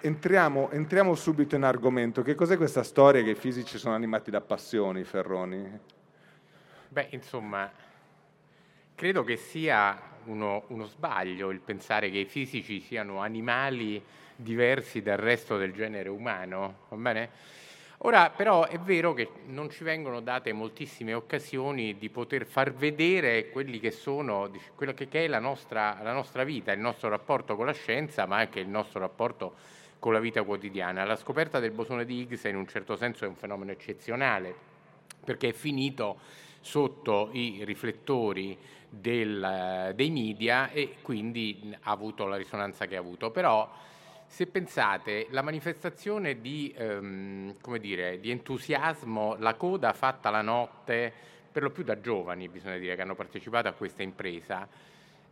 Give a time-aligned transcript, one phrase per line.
[0.00, 2.22] entriamo, entriamo subito in argomento.
[2.22, 5.78] Che cos'è questa storia che i fisici sono animati da passioni, Ferroni?
[6.88, 7.70] Beh, insomma,
[8.94, 14.02] credo che sia uno, uno sbaglio il pensare che i fisici siano animali
[14.34, 17.30] diversi dal resto del genere umano, va bene?
[18.02, 23.48] Ora però è vero che non ci vengono date moltissime occasioni di poter far vedere
[23.48, 27.66] quelli che sono, quello che è la nostra, la nostra vita, il nostro rapporto con
[27.66, 29.56] la scienza, ma anche il nostro rapporto
[29.98, 31.04] con la vita quotidiana.
[31.04, 34.54] La scoperta del bosone di Higgs in un certo senso è un fenomeno eccezionale
[35.24, 36.18] perché è finito
[36.60, 38.56] sotto i riflettori
[38.88, 43.30] del, dei media e quindi ha avuto la risonanza che ha avuto.
[43.30, 43.70] Però
[44.26, 51.12] se pensate, la manifestazione di, ehm, dire, di, entusiasmo, la coda fatta la notte,
[51.50, 54.68] per lo più da giovani, bisogna dire, che hanno partecipato a questa impresa,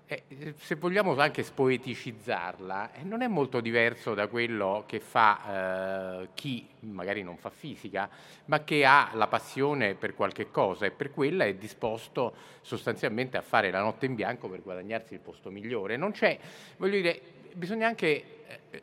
[0.06, 6.28] eh, se vogliamo anche spoeticizzarla, eh, non è molto diverso da quello che fa eh,
[6.34, 8.08] chi magari non fa fisica,
[8.44, 13.42] ma che ha la passione per qualche cosa e per quella è disposto sostanzialmente a
[13.42, 15.96] fare la notte in bianco per guadagnarsi il posto migliore.
[15.96, 16.38] Non c'è,
[16.76, 17.20] voglio dire,
[17.54, 18.82] bisogna anche eh,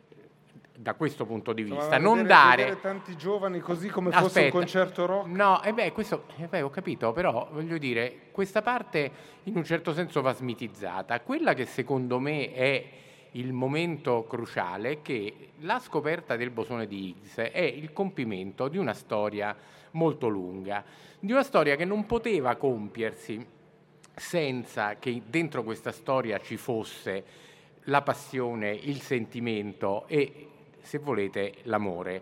[0.76, 5.06] da questo punto di vista, non dare tanti giovani così come Aspetta, fosse un concerto
[5.06, 5.28] rock.
[5.28, 9.12] No, e eh beh, questo eh beh, ho capito, però voglio dire, questa parte
[9.44, 11.20] in un certo senso va smitizzata.
[11.22, 12.86] Quella che secondo me è
[13.32, 18.78] il momento cruciale è che la scoperta del bosone di Higgs è il compimento di
[18.78, 19.56] una storia
[19.92, 20.84] molto lunga,
[21.20, 23.46] di una storia che non poteva compiersi
[24.16, 27.24] senza che dentro questa storia ci fosse
[27.88, 30.50] la passione, il sentimento e
[30.84, 32.22] se volete, l'amore.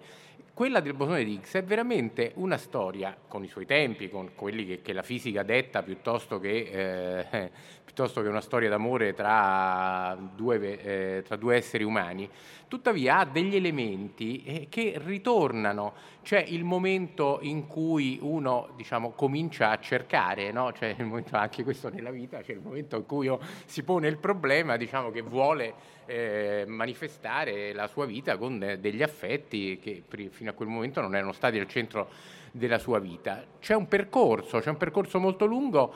[0.53, 4.65] Quella del bosone di Higgs è veramente una storia con i suoi tempi, con quelli
[4.65, 7.51] che, che la fisica detta piuttosto che, eh,
[7.83, 12.29] piuttosto che una storia d'amore tra due, eh, tra due esseri umani,
[12.67, 15.93] tuttavia ha degli elementi eh, che ritornano.
[16.21, 20.71] C'è il momento in cui uno diciamo, comincia a cercare, no?
[20.79, 23.35] il momento, anche questo nella vita, c'è il momento in cui
[23.65, 25.73] si pone il problema diciamo, che vuole
[26.05, 31.31] eh, manifestare la sua vita con degli affetti che fino a quel momento non erano
[31.31, 32.09] stati al centro
[32.51, 33.45] della sua vita.
[33.59, 35.93] C'è un percorso, c'è un percorso molto lungo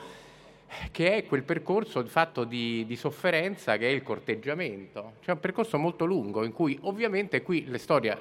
[0.90, 5.14] che è quel percorso fatto di, di, sofferenza che è il corteggiamento.
[5.22, 8.18] C'è un percorso molto lungo in cui ovviamente qui la storia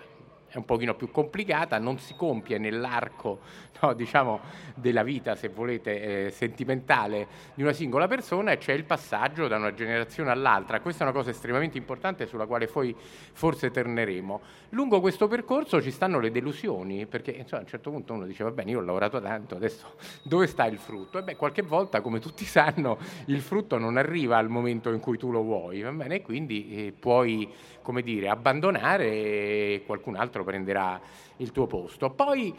[0.55, 3.39] è un pochino più complicata, non si compie nell'arco
[3.81, 4.39] no, diciamo,
[4.75, 9.57] della vita, se volete, eh, sentimentale di una singola persona e c'è il passaggio da
[9.57, 10.79] una generazione all'altra.
[10.79, 12.95] Questa è una cosa estremamente importante sulla quale poi
[13.33, 14.41] forse torneremo.
[14.69, 18.43] Lungo questo percorso ci stanno le delusioni, perché insomma, a un certo punto uno dice
[18.43, 21.17] va bene, io ho lavorato tanto, adesso dove sta il frutto?
[21.19, 25.17] E beh, qualche volta, come tutti sanno, il frutto non arriva al momento in cui
[25.17, 26.21] tu lo vuoi, va bene?
[26.21, 27.49] Quindi eh, puoi,
[27.85, 30.99] come dire, abbandonare e qualcun altro prenderà
[31.37, 32.09] il tuo posto.
[32.09, 32.53] Poi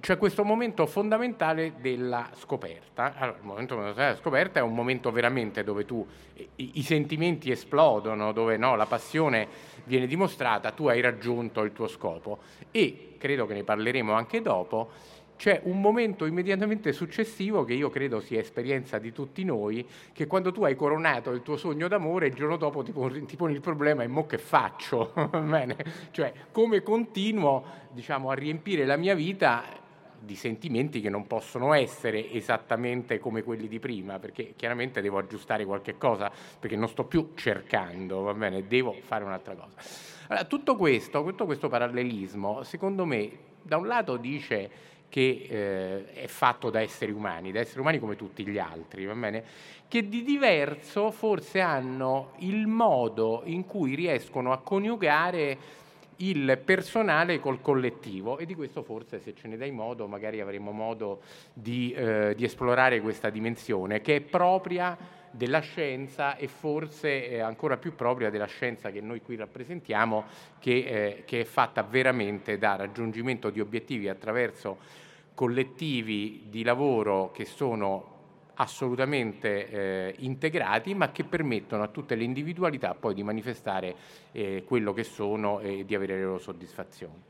[0.00, 3.14] c'è questo momento fondamentale della scoperta.
[3.16, 6.04] Allora, il momento della scoperta è un momento veramente dove tu,
[6.56, 9.46] i, i sentimenti esplodono, dove no, la passione
[9.84, 12.40] viene dimostrata, tu hai raggiunto il tuo scopo
[12.72, 14.90] e, credo che ne parleremo anche dopo,
[15.42, 20.52] c'è un momento immediatamente successivo che io credo sia esperienza di tutti noi, che quando
[20.52, 23.60] tu hai coronato il tuo sogno d'amore, il giorno dopo ti poni, ti poni il
[23.60, 25.12] problema e mo che faccio?
[25.42, 25.76] Bene?
[26.12, 29.64] Cioè, come continuo diciamo, a riempire la mia vita
[30.16, 35.64] di sentimenti che non possono essere esattamente come quelli di prima, perché chiaramente devo aggiustare
[35.64, 36.30] qualche cosa,
[36.60, 39.74] perché non sto più cercando, va bene, devo fare un'altra cosa.
[40.28, 46.26] Allora, tutto questo, tutto questo parallelismo, secondo me, da un lato dice che eh, è
[46.26, 49.44] fatto da esseri umani, da esseri umani come tutti gli altri, va bene?
[49.86, 55.58] Che di diverso forse hanno il modo in cui riescono a coniugare
[56.16, 60.70] il personale col collettivo e di questo forse se ce ne dai modo magari avremo
[60.70, 61.20] modo
[61.52, 64.96] di, eh, di esplorare questa dimensione che è propria
[65.30, 70.24] della scienza e forse ancora più propria della scienza che noi qui rappresentiamo
[70.58, 75.00] che, eh, che è fatta veramente da raggiungimento di obiettivi attraverso
[75.34, 78.10] collettivi di lavoro che sono
[78.54, 83.94] assolutamente eh, integrati, ma che permettono a tutte le individualità poi di manifestare
[84.32, 87.22] eh, quello che sono e di avere le loro soddisfazioni.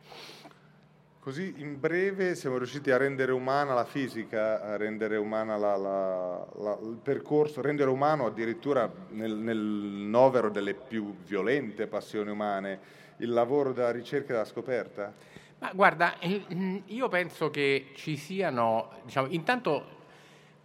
[1.22, 6.46] Così in breve siamo riusciti a rendere umana la fisica, a rendere umana la, la,
[6.56, 12.81] la, il percorso, rendere umano addirittura nel, nel novero delle più violente passioni umane
[13.19, 15.14] il lavoro della ricerca e della scoperta?
[15.62, 20.00] Ma guarda, eh, io penso che ci siano, diciamo, intanto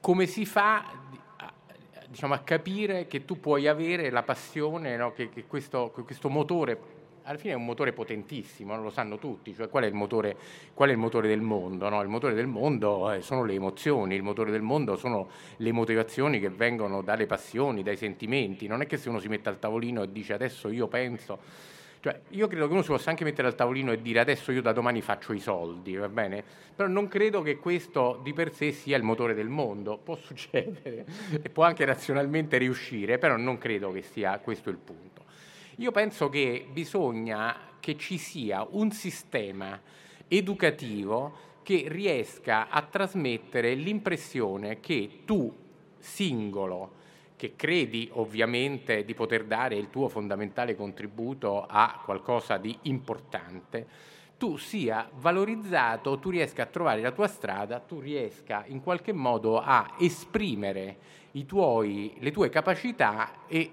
[0.01, 0.85] come si fa
[2.07, 5.13] diciamo, a capire che tu puoi avere la passione, no?
[5.13, 6.79] che, che questo, questo, motore
[7.21, 10.35] alla fine è un motore potentissimo, lo sanno tutti, cioè qual è il motore,
[10.75, 11.89] è il motore del mondo?
[11.89, 12.01] No?
[12.01, 16.39] Il motore del mondo eh, sono le emozioni, il motore del mondo sono le motivazioni
[16.39, 20.01] che vengono dalle passioni, dai sentimenti, non è che se uno si mette al tavolino
[20.01, 21.75] e dice adesso io penso
[22.07, 24.61] cioè, io credo che uno si possa anche mettere al tavolino e dire adesso io
[24.61, 26.41] da domani faccio i soldi, va bene?
[26.73, 29.97] Però non credo che questo di per sé sia il motore del mondo.
[29.97, 31.05] Può succedere
[31.43, 35.25] e può anche razionalmente riuscire, però non credo che sia questo il punto.
[35.77, 39.77] Io penso che bisogna che ci sia un sistema
[40.29, 45.53] educativo che riesca a trasmettere l'impressione che tu,
[45.99, 46.91] singolo,
[47.37, 53.87] che credi ovviamente di poter dare il tuo fondamentale contributo a qualcosa di importante,
[54.37, 59.59] tu sia valorizzato, tu riesca a trovare la tua strada, tu riesca in qualche modo
[59.59, 60.97] a esprimere
[61.45, 63.71] tuoi, le tue capacità e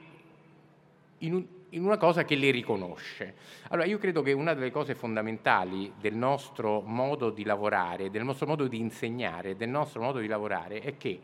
[1.18, 3.34] in, un, in una cosa che le riconosce.
[3.68, 8.46] Allora io credo che una delle cose fondamentali del nostro modo di lavorare, del nostro
[8.46, 11.20] modo di insegnare, del nostro modo di lavorare è che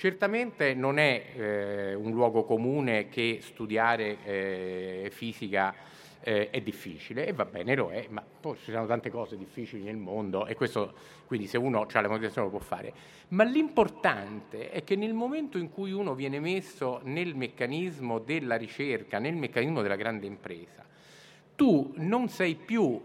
[0.00, 5.74] Certamente non è eh, un luogo comune che studiare eh, fisica
[6.22, 9.82] eh, è difficile e va bene, lo è, ma poi ci sono tante cose difficili
[9.82, 10.94] nel mondo e questo,
[11.26, 12.94] quindi se uno ha la motivazione lo può fare.
[13.28, 19.18] Ma l'importante è che nel momento in cui uno viene messo nel meccanismo della ricerca,
[19.18, 20.82] nel meccanismo della grande impresa,
[21.54, 22.98] tu non sei più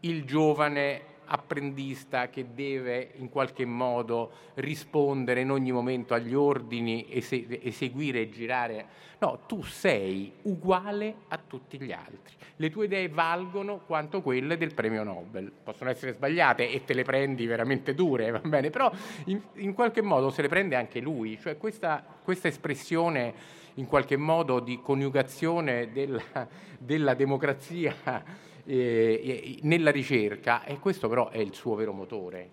[0.00, 8.20] il giovane apprendista che deve in qualche modo rispondere in ogni momento agli ordini, eseguire
[8.20, 8.86] e girare.
[9.18, 12.34] No, tu sei uguale a tutti gli altri.
[12.56, 15.50] Le tue idee valgono quanto quelle del premio Nobel.
[15.50, 18.90] Possono essere sbagliate e te le prendi veramente dure, va bene, però
[19.26, 21.38] in, in qualche modo se le prende anche lui.
[21.40, 26.46] Cioè questa, questa espressione in qualche modo di coniugazione della,
[26.78, 28.22] della democrazia
[28.66, 32.50] eh, nella ricerca e questo però è il suo vero motore,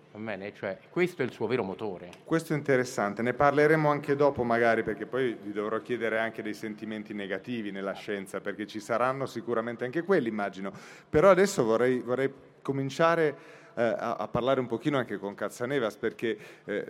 [0.54, 2.10] cioè, questo è il suo vero motore.
[2.24, 6.54] Questo è interessante, ne parleremo anche dopo magari perché poi vi dovrò chiedere anche dei
[6.54, 10.72] sentimenti negativi nella scienza perché ci saranno sicuramente anche quelli immagino,
[11.08, 12.32] però adesso vorrei, vorrei
[12.62, 16.86] cominciare eh, a, a, parlare un pochino anche con Cazzanevas perché eh,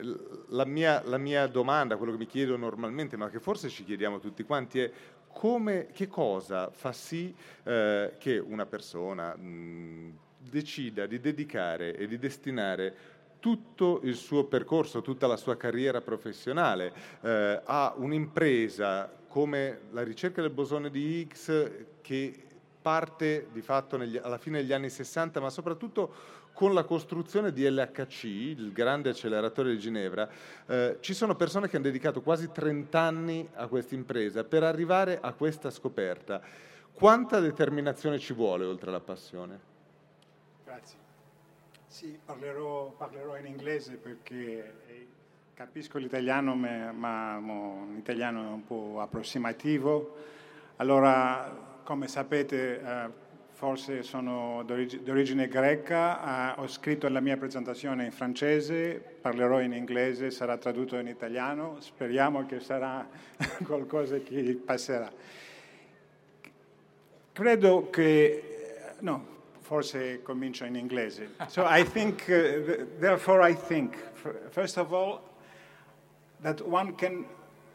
[0.49, 4.19] la, mia, la mia domanda, quello che mi chiedo normalmente ma che forse ci chiediamo
[4.19, 4.91] tutti quanti è
[5.33, 7.35] come, che cosa fa sì
[7.65, 12.95] eh, che una persona mh, decida di dedicare e di destinare
[13.41, 16.93] tutto il suo percorso, tutta la sua carriera professionale
[17.23, 21.71] eh, a un'impresa come la ricerca del bosone di Higgs
[22.03, 22.35] che
[22.83, 27.69] parte di fatto negli, alla fine degli anni 60, ma soprattutto con la costruzione di
[27.69, 30.29] LHC, il grande acceleratore di Ginevra,
[30.67, 35.19] eh, ci sono persone che hanno dedicato quasi 30 anni a questa impresa per arrivare
[35.21, 36.41] a questa scoperta.
[36.93, 39.61] Quanta determinazione ci vuole oltre alla passione?
[40.65, 40.99] Grazie.
[41.87, 45.07] Sì, parlerò, parlerò in inglese perché eh,
[45.55, 50.17] capisco l'italiano, ma un italiano un po' approssimativo.
[50.77, 53.11] Allora, come sapete, eh,
[53.63, 60.33] forse sono d'origine greca, uh, ho scritto la mia presentazione in francese, parlerò in inglese,
[60.33, 63.07] sarà tradotto in italiano, speriamo che sarà
[63.65, 65.09] qualcosa che passerà.
[67.33, 69.27] Credo che, no,
[69.61, 71.29] forse comincio in inglese.
[71.47, 73.95] So I think, uh, therefore I think,
[74.51, 75.21] first of all,
[76.41, 77.25] that one can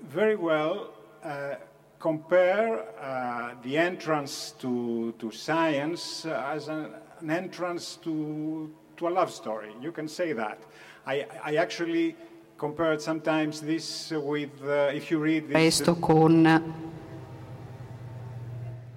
[0.01, 0.91] very well
[1.23, 1.55] uh,
[1.99, 9.31] compare uh, the entrance to, to science as an, an entrance to, to a love
[9.31, 9.71] story.
[9.81, 10.59] You can say that.
[11.05, 12.15] I, I actually
[12.57, 15.53] compared sometimes this with, uh, if you read this...
[15.53, 16.45] Questo con...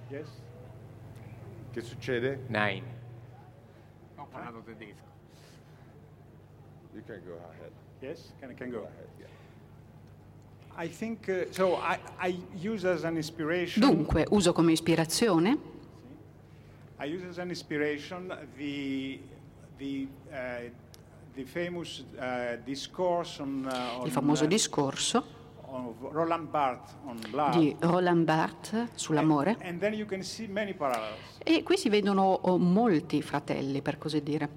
[0.09, 0.27] Yes?
[1.73, 2.39] Che succede?
[2.49, 2.83] Nine.
[4.17, 5.09] Ho parlato tedesco.
[6.93, 7.71] You can go ahead.
[8.01, 8.33] Yes?
[8.41, 9.27] Can, can go ahead, yeah.
[13.79, 15.57] Dunque, uso come ispirazione
[20.51, 20.71] uh,
[22.17, 22.63] uh,
[23.65, 25.39] uh, il famoso discorso
[26.11, 26.95] Roland Barthes
[27.51, 29.57] di Roland Barthes sull'amore.
[31.43, 34.49] E qui si vedono oh, molti fratelli, per così dire.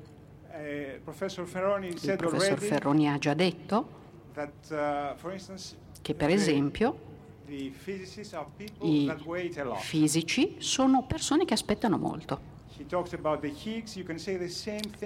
[0.50, 1.00] Uh,
[1.46, 4.02] Ferroni il professor Ferroni ha già detto
[4.34, 6.98] that, uh, for instance, che per esempio
[7.46, 7.72] i
[9.80, 12.52] fisici sono persone che aspettano molto.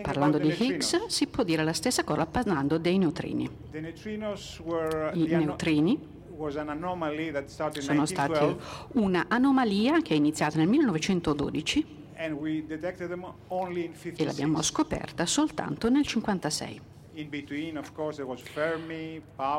[0.03, 3.49] Parlando di Higgs si può dire la stessa cosa parlando dei neutrini.
[3.71, 3.81] I
[5.39, 6.01] neutrini
[6.35, 6.67] sono
[7.47, 8.57] stati 1912,
[8.95, 14.61] una anomalia che è iniziata nel 1912 and we detected them only in e l'abbiamo
[14.61, 14.63] 56.
[14.65, 16.97] scoperta soltanto nel 1956.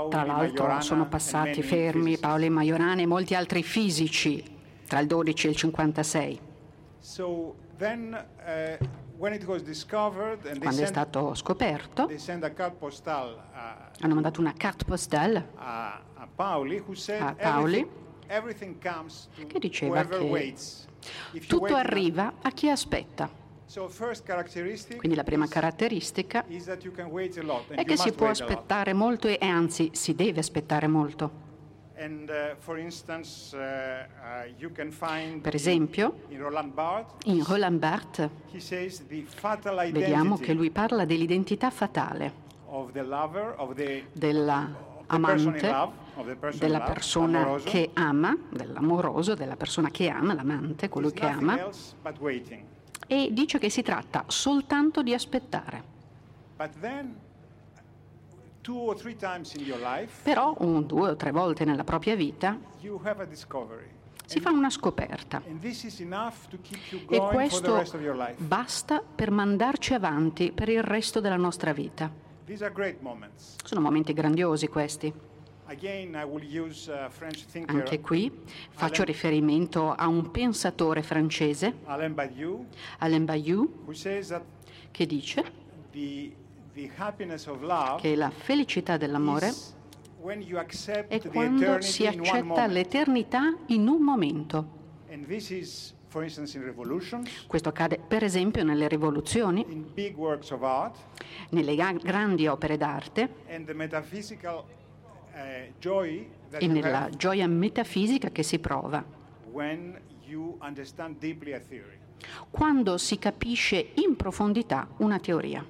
[0.10, 2.18] Tra l'altro sono passati Fermi.
[2.18, 4.44] Paolo Majorana e molti altri fisici
[4.88, 6.40] tra il 12 e il 56.
[7.00, 8.86] So then, uh,
[10.60, 12.08] Quando è stato scoperto, uh,
[14.00, 16.02] hanno mandato una carte postale a,
[17.36, 17.88] Paoli,
[19.48, 20.56] che diceva che
[21.48, 23.30] tutto arriva a chi aspetta.
[24.98, 30.40] Quindi la prima is, caratteristica è che si può aspettare molto e anzi si deve
[30.40, 31.48] aspettare molto.
[31.96, 32.56] Uh, uh,
[35.36, 36.24] uh, Per esempio,
[37.26, 38.30] in Roland Barthes,
[39.92, 42.48] vediamo che lui parla dell'identità fatale
[43.76, 44.06] the,
[46.58, 51.70] della persona che ama, dell'amoroso, della persona che ama, l'amante, colui che ama.
[53.12, 55.84] E dice che si tratta soltanto di aspettare.
[60.22, 62.56] Però un, due o tre volte nella propria vita
[64.26, 65.42] si fa una scoperta
[67.10, 67.84] e questo
[68.38, 72.12] basta per mandarci avanti per il resto della nostra vita.
[73.64, 75.12] Sono momenti grandiosi questi.
[77.52, 78.32] Thinker, Anche qui
[78.72, 81.76] faccio riferimento a un pensatore francese,
[82.98, 83.86] Alain Bayou,
[84.90, 85.44] che dice
[87.98, 89.54] che la felicità dell'amore
[91.08, 94.78] è quando si accetta l'eternità in un momento.
[97.46, 99.94] Questo accade per esempio nelle rivoluzioni,
[101.50, 103.30] nelle grandi opere d'arte
[106.52, 109.04] e nella gioia metafisica che si prova,
[112.50, 115.66] quando si capisce in profondità una teoria.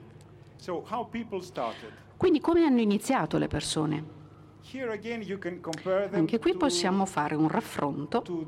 [2.17, 4.17] Quindi come hanno iniziato le persone?
[6.11, 8.47] Anche qui possiamo fare un raffronto uh,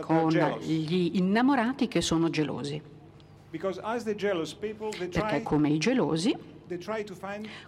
[0.00, 0.28] con
[0.60, 2.82] gli innamorati che sono gelosi,
[5.10, 6.36] perché come i gelosi,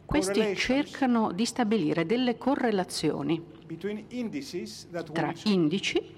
[0.04, 3.42] questi cercano di stabilire delle correlazioni
[5.12, 6.12] tra indici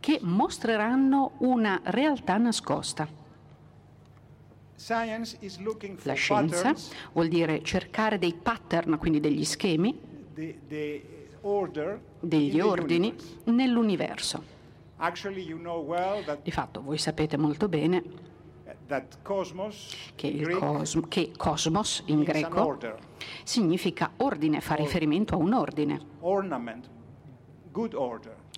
[0.00, 3.08] che mostreranno una realtà nascosta.
[6.02, 6.74] La scienza
[7.12, 9.98] vuol dire cercare dei pattern, quindi degli schemi,
[12.20, 14.56] degli ordini nell'universo.
[16.42, 18.36] Di fatto voi sapete molto bene
[20.14, 22.78] che, il Greek cos- che cosmos in greco
[23.44, 26.00] significa ordine, fa riferimento a un ordine,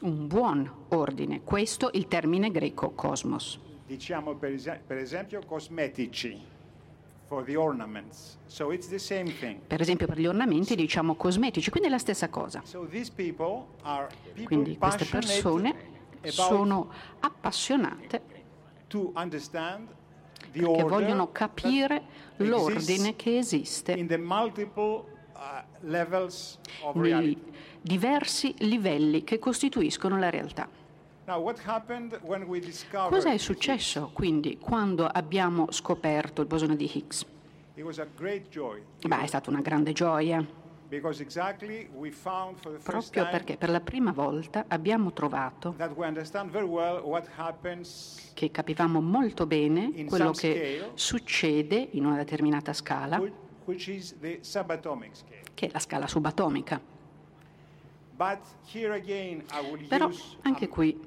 [0.03, 1.43] un buon ordine.
[1.43, 3.59] Questo il termine greco cosmos.
[3.87, 6.59] Diciamo per, ese- per esempio cosmetici.
[8.47, 8.67] So.
[9.67, 12.63] Per esempio per gli ornamenti diciamo cosmetici, quindi è la stessa cosa.
[12.65, 15.77] So people people Quindi queste persone
[16.23, 18.23] sono appassionate
[20.51, 22.03] che vogliono capire
[22.37, 23.93] l'ordine che esiste
[25.33, 27.37] uh, nei
[27.81, 30.69] diversi livelli che costituiscono la realtà.
[33.09, 37.25] Cosa è successo quindi quando abbiamo scoperto il bosone di Higgs?
[39.07, 40.45] Beh, è stata una grande gioia,
[42.83, 45.77] proprio perché per la prima volta abbiamo trovato
[48.35, 53.23] che capivamo molto bene quello che succede in una determinata scala,
[55.55, 56.81] che è la scala subatomica.
[59.89, 60.11] Però
[60.43, 61.01] anche qui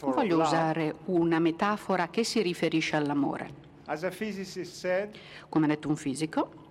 [0.00, 3.62] voglio usare una metafora che si riferisce all'amore.
[5.50, 6.63] Come ha detto un fisico,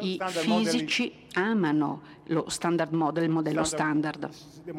[0.00, 4.28] i fisici amano lo standard model, il modello standard,
[4.64, 4.70] uh,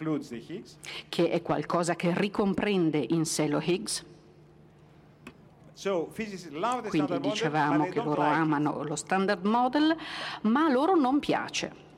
[0.00, 0.62] uh,
[1.08, 4.04] che è qualcosa che ricomprende in sé lo Higgs.
[6.88, 9.96] Quindi dicevamo che loro amano lo standard model,
[10.42, 11.88] ma a loro non piace.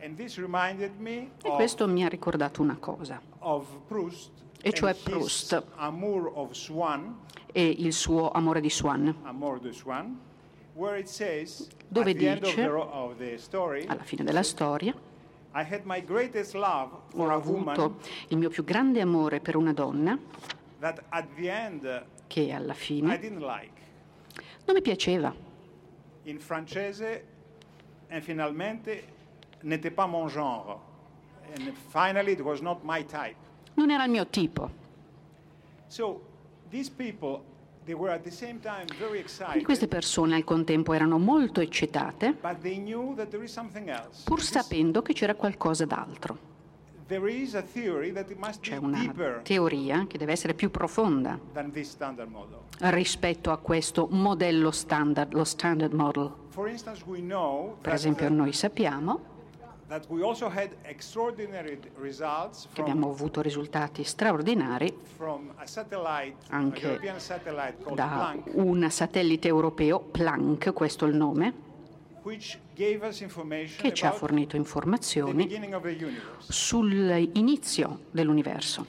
[0.00, 5.64] E questo mi ha ricordato una cosa, of Proust E cioè Proust.
[5.76, 7.12] Amour of Swann,
[7.52, 9.08] e il suo amore di Swann.
[9.22, 10.18] Amour de Swann,
[10.74, 12.64] where it says Dove dice-
[13.86, 14.94] Alla fine della storia
[15.54, 17.98] I had my greatest love for ho avuto
[18.28, 20.18] il mio più grande amore per una donna
[20.80, 23.72] that at the end che alla I fine didn't like.
[24.66, 25.34] Non mi piaceva.
[26.24, 27.24] In francese,
[28.10, 29.02] and finalmente,
[29.62, 30.78] n'était pas mon genre.
[31.56, 33.47] And finally, it was not my type.
[33.78, 34.68] Non era il mio tipo.
[35.86, 36.20] So
[36.96, 37.40] people,
[37.84, 42.36] Quindi queste persone al contempo erano molto eccitate,
[44.24, 46.56] pur sapendo che c'era qualcosa d'altro.
[48.60, 51.38] C'è una teoria che deve essere più profonda
[52.78, 56.32] rispetto a questo modello standard, lo standard model.
[57.80, 59.36] Per esempio noi sappiamo
[62.72, 64.94] che abbiamo avuto risultati straordinari
[66.48, 67.00] Anche
[67.94, 71.54] da un satellite europeo, Planck, questo è il nome,
[72.22, 75.48] che ci ha fornito informazioni
[76.38, 78.86] sull'inizio dell'universo.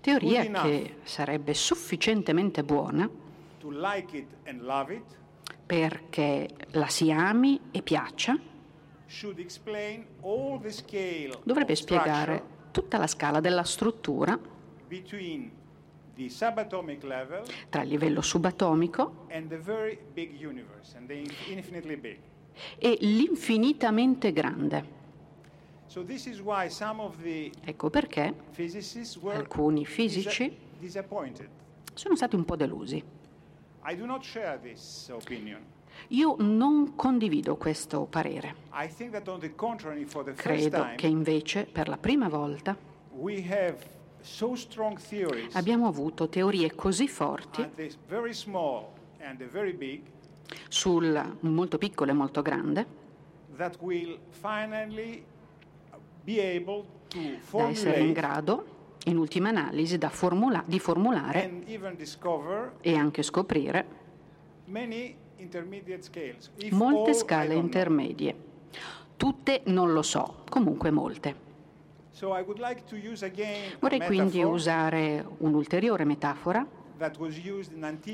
[0.00, 3.08] Teoria che sarebbe sufficientemente buona
[5.66, 8.38] perché la si ami e piaccia,
[11.42, 14.38] dovrebbe spiegare tutta la scala della struttura
[17.68, 19.26] tra il livello subatomico
[22.78, 24.94] e l'infinitamente grande.
[27.64, 28.34] Ecco perché
[29.36, 30.56] Alcuni fisici
[31.94, 33.02] sono stati un po' delusi.
[36.08, 38.54] Io non condivido questo parere.
[38.72, 41.96] I think that on the contrary, for the first Credo time, che invece per la
[41.96, 42.76] prima volta
[43.12, 43.76] we have
[44.20, 47.66] so strong theories abbiamo avuto teorie così forti
[49.74, 50.02] big
[50.68, 52.86] sul molto piccolo e molto grande
[53.56, 53.70] da
[57.68, 58.75] essere in grado,
[59.06, 61.62] in ultima analisi, da formula- di formulare
[62.80, 64.04] e anche scoprire
[66.02, 66.50] scales.
[66.70, 68.34] Molte all, scale intermedie.
[69.16, 71.44] Tutte non lo so, comunque molte.
[72.10, 72.82] So like
[73.78, 76.66] Vorrei quindi usare un'ulteriore metafora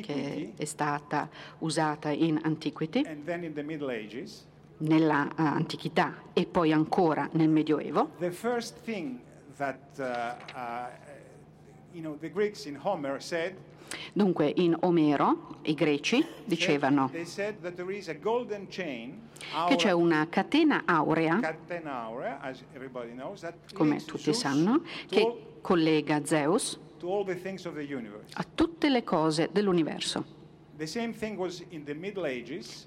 [0.03, 4.45] che è stata usata in Antiquity, and then in the Middle Ages.
[4.79, 8.11] nella eh, antichità e poi ancora nel Medioevo.
[9.57, 10.03] That uh,
[10.55, 10.89] uh,
[11.93, 13.55] you know the Greeks in Homer said
[14.13, 17.25] Dunque in Omero i greci dicevano che
[19.77, 21.41] c'è una catena aurea,
[23.75, 26.79] come tutti sanno, che collega Zeus
[28.35, 30.25] a tutte le cose dell'universo.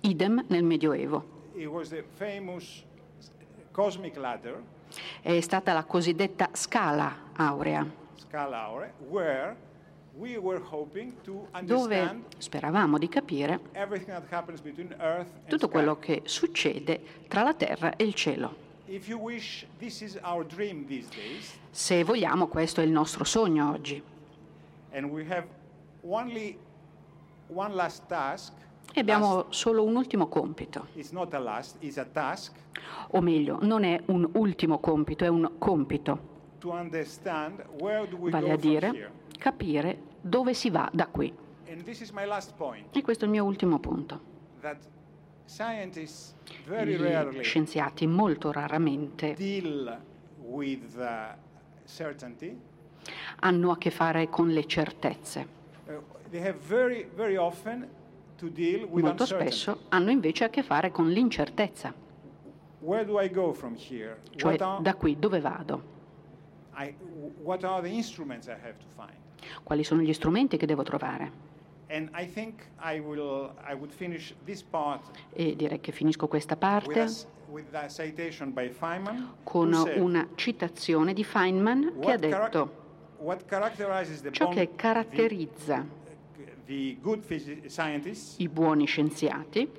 [0.02, 1.34] Idem nel Medioevo.
[1.54, 2.84] It was the famous
[3.72, 4.62] cosmic ladder,
[5.22, 9.56] È stata la cosiddetta scala aurea, Scala Aurea, where
[10.18, 13.60] we were hoping to dove speravamo di capire
[15.48, 18.64] tutto quello che succede tra la terra e il cielo.
[18.88, 19.66] Wish,
[21.72, 24.02] Se vogliamo, questo è il nostro sogno oggi.
[24.96, 25.46] and we have
[26.04, 26.58] only
[27.48, 28.54] one last task.
[28.98, 30.88] E abbiamo solo un ultimo compito,
[31.32, 31.78] last,
[33.10, 36.20] o meglio, non è un ultimo compito, è un compito,
[38.30, 41.30] vale a dire capire dove si va da qui.
[41.66, 44.22] E questo è il mio ultimo punto.
[46.66, 50.00] Gli scienziati molto raramente uh,
[53.40, 55.48] hanno a che fare con le certezze.
[55.86, 58.04] Uh, they have very, very often
[58.90, 61.94] Molto spesso hanno invece a che fare con l'incertezza,
[64.36, 65.84] cioè da qui dove vado,
[69.64, 71.54] quali sono gli strumenti che devo trovare.
[75.34, 77.08] E direi che finisco questa parte
[79.44, 82.84] con una citazione di Feynman che ha detto
[84.32, 86.04] ciò che caratterizza
[86.68, 89.70] i buoni scienziati,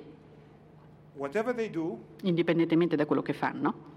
[1.71, 3.95] do, indipendentemente da quello che fanno,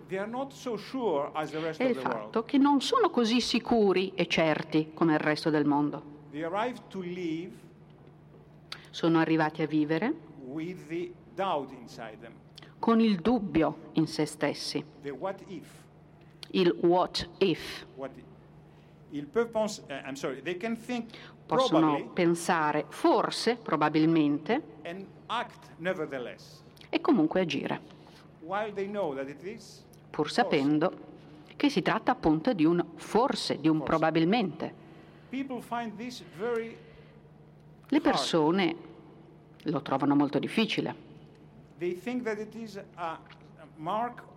[0.49, 1.31] so sure
[1.77, 6.19] è il fatto che non sono così sicuri e certi come il resto del mondo.
[8.91, 10.15] Sono arrivati a vivere
[12.81, 14.85] con il dubbio in se stessi,
[15.17, 15.41] what
[16.53, 17.87] il what if.
[17.95, 18.25] What if.
[19.13, 21.11] Ils peuvent penser, uh, I'm sorry, they can think
[21.57, 24.63] Possono probably pensare forse, probabilmente,
[26.89, 27.81] e comunque agire,
[29.45, 31.09] is pur sapendo
[31.57, 33.91] che si tratta appunto di un forse, di un Forse.
[33.91, 34.75] probabilmente.
[37.89, 38.77] Le persone
[39.65, 41.09] lo trovano molto difficile.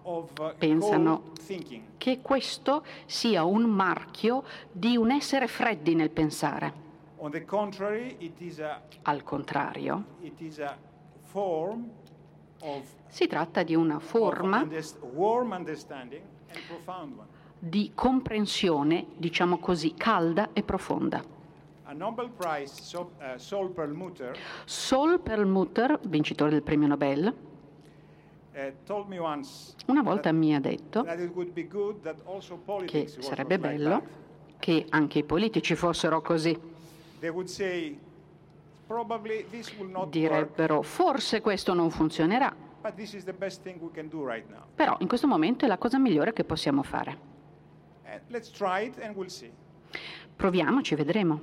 [0.06, 1.32] Of uh, Pensano
[1.98, 6.83] che questo sia un marchio di un essere freddi nel pensare.
[7.24, 10.04] On the contrary, it is a Al contrario,
[13.08, 14.68] si tratta di una forma
[17.60, 21.24] di comprensione, diciamo così, calda e profonda.
[23.38, 27.34] Sol Perlmutter, Saul Perlmutter, vincitore del premio Nobel,
[29.20, 31.06] once una volta mi ha detto
[32.86, 34.04] che sarebbe bello
[34.60, 36.72] che anche i politici fossero così.
[40.10, 42.54] Direbbero forse questo non funzionerà,
[44.26, 47.32] right però in questo momento è la cosa migliore che possiamo fare.
[49.16, 49.52] We'll see.
[50.36, 51.40] Proviamoci, vedremo.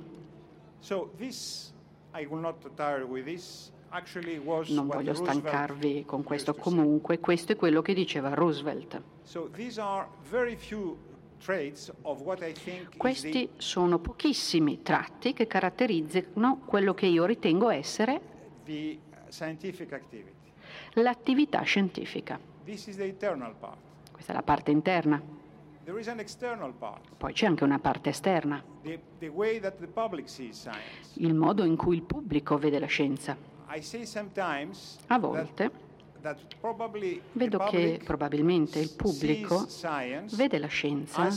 [0.79, 1.73] So this,
[3.25, 3.71] this,
[4.69, 9.01] Non voglio Roosevelt stancarvi con questo comunque, questo è quello che diceva Roosevelt.
[9.23, 10.97] So these are very few
[12.97, 18.21] Questi sono pochissimi tratti che caratterizzano quello che io ritengo essere
[20.93, 22.39] l'attività scientifica.
[24.11, 25.21] Questa è la parte interna.
[27.17, 28.63] Poi c'è anche una parte esterna,
[31.15, 33.35] il modo in cui il pubblico vede la scienza.
[35.07, 35.71] A volte
[37.33, 39.65] vedo che probabilmente il pubblico
[40.35, 41.29] vede la scienza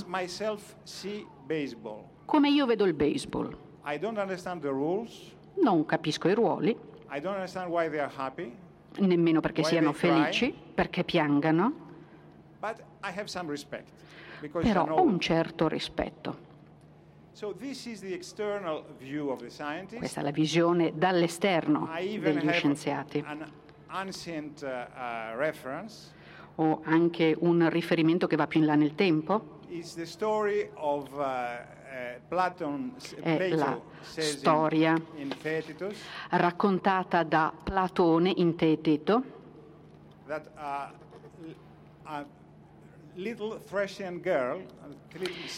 [2.25, 3.57] come io vedo il baseball.
[5.63, 6.77] Non capisco i ruoli,
[8.99, 11.73] nemmeno perché siano felici, perché piangano,
[14.51, 16.53] però ho un certo rispetto.
[19.99, 21.89] Questa è la visione dall'esterno
[22.21, 23.25] degli scienziati.
[23.95, 26.13] An ancient uh, uh, reference.
[26.57, 29.59] Ho anche un riferimento che va più in là nel tempo,
[30.75, 33.81] of uh, uh, Platon, È Plato la
[34.17, 35.97] in- storia in Theaetetus.
[36.31, 39.23] raccontata da Platone in Teeteto,
[40.27, 40.49] that
[41.43, 41.55] l-
[42.05, 42.25] a
[43.15, 44.89] little Thracian girl, a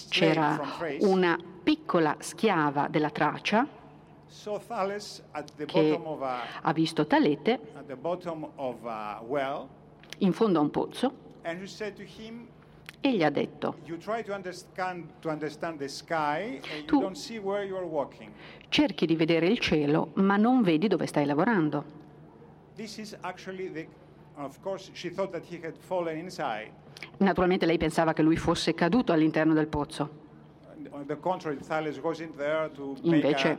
[0.09, 0.59] c'era
[1.01, 3.67] una piccola schiava della Tracia
[4.27, 8.85] saw Thales at the che bottom of a ha visto Talete at the bottom of
[8.85, 9.69] a well,
[10.19, 11.13] in fondo a un pozzo
[13.01, 17.01] e gli ha detto "You try to understand to understand the sky, and Tu- you
[17.03, 18.31] don't see where you are walking."
[18.69, 21.85] cerchi di vedere il cielo ma non vedi dove stai lavorando.
[27.19, 30.25] Naturalmente lei pensava che lui fosse caduto all'interno del pozzo.
[33.03, 33.59] Invece-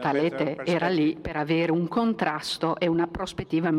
[0.00, 3.70] Talete era lì per avere un contrasto e una prospettiva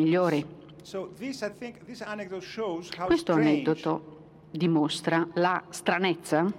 [2.97, 6.51] how Questo aneddoto dimostra la stranezza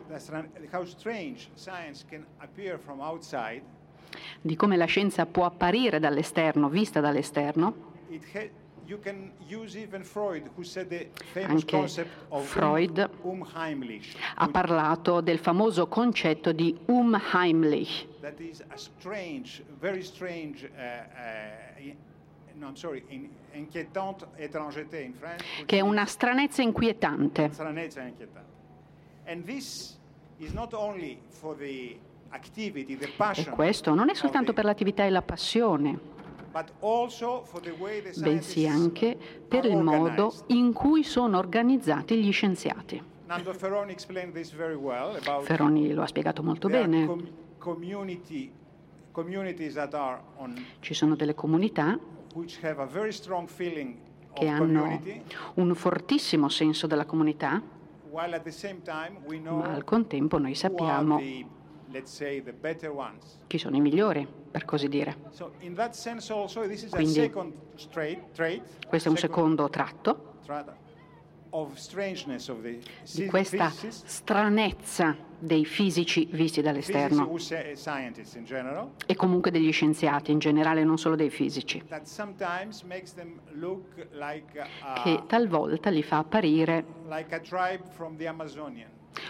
[4.41, 7.93] di come la scienza può apparire dall'esterno, vista dall'esterno.
[10.05, 10.51] Freud,
[11.35, 11.89] Anche
[12.43, 16.77] Freud um, unheimlich, Ha parlato del famoso concetto di
[18.69, 19.65] a strange,
[20.03, 21.95] strange, uh, uh,
[22.59, 27.51] no, sorry, in, in which che è una stranezza inquietante.
[27.53, 28.53] stranezza inquietante.
[29.27, 29.99] And this
[30.39, 31.99] is not only for the
[33.37, 36.14] E questo non è soltanto per l'attività e la passione,
[38.21, 39.17] bensì anche
[39.49, 43.03] per il modo in cui sono organizzati gli scienziati.
[45.43, 47.07] Ferroni lo ha spiegato molto bene.
[50.81, 51.99] Ci sono delle comunità
[54.33, 55.01] che hanno
[55.55, 57.63] un fortissimo senso della comunità,
[59.51, 61.19] ma al contempo noi sappiamo
[63.47, 65.17] chi sono i migliori, per così dire.
[66.97, 67.13] Quindi-
[68.87, 70.33] Questo è un second secondo tratto.
[73.15, 73.71] di questa
[74.07, 77.27] stranezza dei fisici visti dall'esterno.
[79.07, 81.81] E comunque degli scienziati in generale, non solo dei fisici,
[85.03, 86.85] che talvolta li fa apparire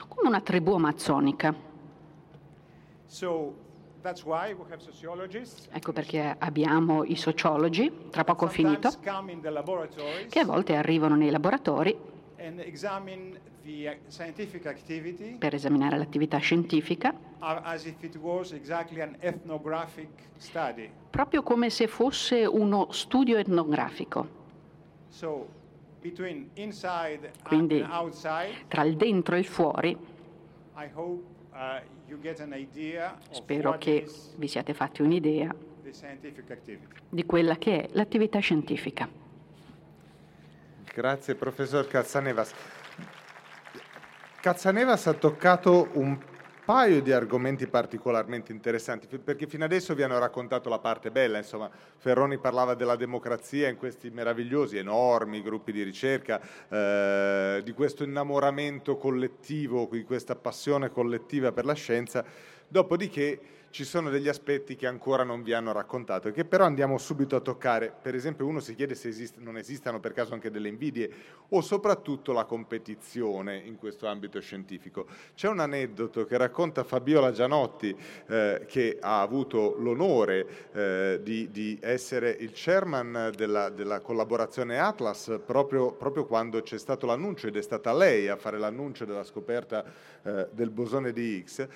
[0.09, 1.53] come una tribù amazzonica.
[1.53, 1.62] So that's why we have
[3.04, 3.04] sociologists.
[5.70, 8.90] Ecco perché abbiamo i sociologi, tra poco ho finito,
[10.29, 12.62] che a volte arrivano nei laboratori uh,
[15.38, 17.14] per esaminare l'attività scientifica,
[21.11, 24.42] proprio come se fosse uno studio etnografico.
[27.44, 27.87] Quindi
[28.66, 29.96] tra il dentro e il fuori,
[31.54, 31.80] Uh,
[33.30, 35.54] spero che vi siate fatti un'idea
[37.10, 39.08] di quella che è l'attività scientifica.
[40.92, 42.52] Grazie professor Cazzanevas.
[44.40, 46.18] Cazzanevas ha toccato un
[46.64, 51.70] paio di argomenti particolarmente interessanti, perché fino adesso vi hanno raccontato la parte bella, insomma,
[51.96, 58.96] Ferroni parlava della democrazia in questi meravigliosi, enormi gruppi di ricerca, eh, di questo innamoramento
[58.96, 62.24] collettivo, di questa passione collettiva per la scienza,
[62.66, 63.40] dopodiché
[63.74, 67.34] ci sono degli aspetti che ancora non vi hanno raccontato e che però andiamo subito
[67.34, 67.92] a toccare.
[68.00, 71.10] Per esempio uno si chiede se esist- non esistano per caso anche delle invidie
[71.48, 75.08] o soprattutto la competizione in questo ambito scientifico.
[75.34, 77.96] C'è un aneddoto che racconta Fabiola Gianotti
[78.28, 85.40] eh, che ha avuto l'onore eh, di, di essere il chairman della, della collaborazione Atlas
[85.44, 89.84] proprio, proprio quando c'è stato l'annuncio ed è stata lei a fare l'annuncio della scoperta
[90.22, 91.66] eh, del bosone di Higgs.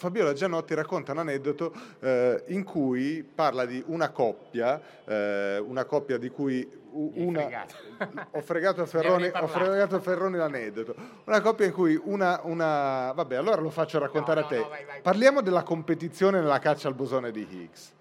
[0.00, 5.84] Eh, Fabiola Gianotti racconta un aneddoto eh, in cui parla di una coppia, eh, una
[5.84, 7.40] coppia di cui una...
[7.42, 7.74] fregato.
[8.32, 10.94] ho fregato Ferroni, ho fregato Ferroni l'aneddoto.
[11.24, 13.12] Una coppia in cui una, una...
[13.12, 14.58] Vabbè, allora lo faccio raccontare No, a te.
[14.58, 15.00] no, vai, vai.
[15.02, 17.92] Parliamo della competizione nella caccia al bosone di Higgs.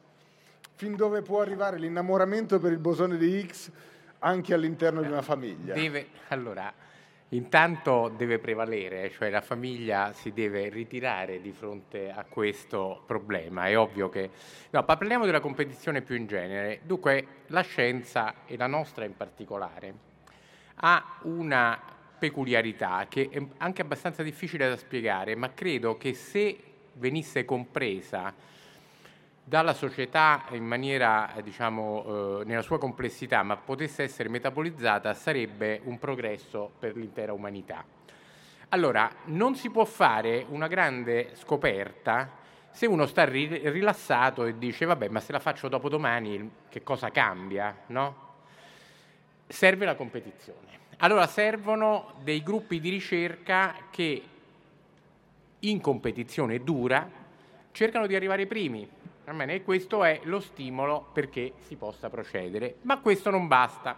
[0.76, 3.70] Fin dove può arrivare l'innamoramento per il bosone di Higgs
[4.20, 5.74] anche all'interno di una famiglia?
[5.74, 6.74] Deve, allora,
[7.30, 13.68] intanto deve prevalere, cioè la famiglia si deve ritirare di fronte a questo problema.
[13.68, 14.30] È ovvio che...
[14.72, 16.82] No, parliamo della competizione più in genere.
[16.84, 19.94] Dunque, la scienza, e la nostra in particolare,
[20.76, 21.80] ha una
[22.18, 26.58] peculiarità che è anche abbastanza difficile da spiegare, ma credo che se
[26.94, 28.34] venisse compresa
[29.50, 35.82] dalla società in maniera, eh, diciamo, eh, nella sua complessità, ma potesse essere metabolizzata, sarebbe
[35.86, 37.84] un progresso per l'intera umanità.
[38.70, 42.38] Allora, non si può fare una grande scoperta
[42.70, 47.10] se uno sta ri- rilassato e dice, vabbè, ma se la faccio dopodomani, che cosa
[47.10, 48.28] cambia, no?
[49.48, 50.78] Serve la competizione.
[50.98, 54.22] Allora servono dei gruppi di ricerca che
[55.58, 57.10] in competizione dura
[57.72, 58.88] cercano di arrivare primi.
[59.32, 62.78] E questo è lo stimolo perché si possa procedere.
[62.82, 63.96] Ma questo non basta.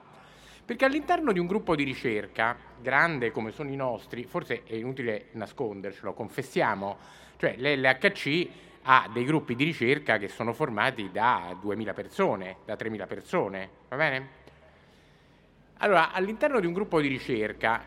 [0.65, 5.27] Perché all'interno di un gruppo di ricerca, grande come sono i nostri, forse è inutile
[5.31, 6.97] nascondercelo, confessiamo,
[7.37, 8.49] cioè l'LHC
[8.83, 13.95] ha dei gruppi di ricerca che sono formati da 2.000 persone, da 3.000 persone, va
[13.95, 14.29] bene?
[15.77, 17.83] Allora, all'interno di un gruppo di ricerca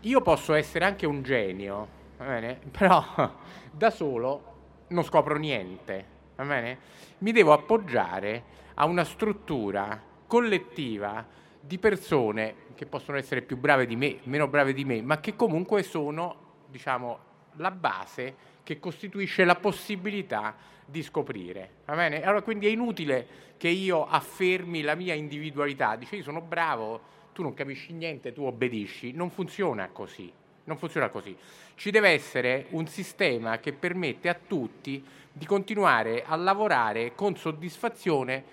[0.00, 2.58] io posso essere anche un genio, va bene?
[2.76, 3.04] Però
[3.70, 4.56] da solo
[4.88, 6.78] non scopro niente, va bene?
[7.18, 11.26] Mi devo appoggiare a una struttura collettiva
[11.60, 15.34] di persone che possono essere più brave di me, meno brave di me, ma che
[15.34, 21.70] comunque sono, diciamo, la base che costituisce la possibilità di scoprire.
[21.86, 22.22] Va bene?
[22.22, 27.42] Allora quindi è inutile che io affermi la mia individualità, dice io sono bravo, tu
[27.42, 29.12] non capisci niente, tu obbedisci.
[29.12, 30.32] Non funziona così.
[30.64, 31.36] Non funziona così.
[31.74, 35.02] Ci deve essere un sistema che permette a tutti
[35.38, 38.44] di continuare a lavorare con soddisfazione,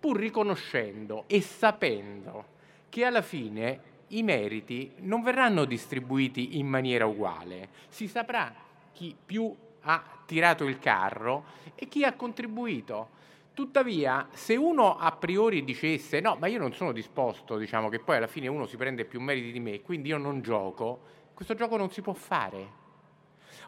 [0.00, 2.44] pur riconoscendo e sapendo
[2.88, 7.68] che alla fine i meriti non verranno distribuiti in maniera uguale.
[7.88, 8.52] Si saprà
[8.92, 11.44] chi più ha tirato il carro
[11.74, 13.22] e chi ha contribuito.
[13.54, 18.16] Tuttavia, se uno a priori dicesse no, ma io non sono disposto, diciamo che poi
[18.16, 21.00] alla fine uno si prende più meriti di me, quindi io non gioco,
[21.32, 22.82] questo gioco non si può fare.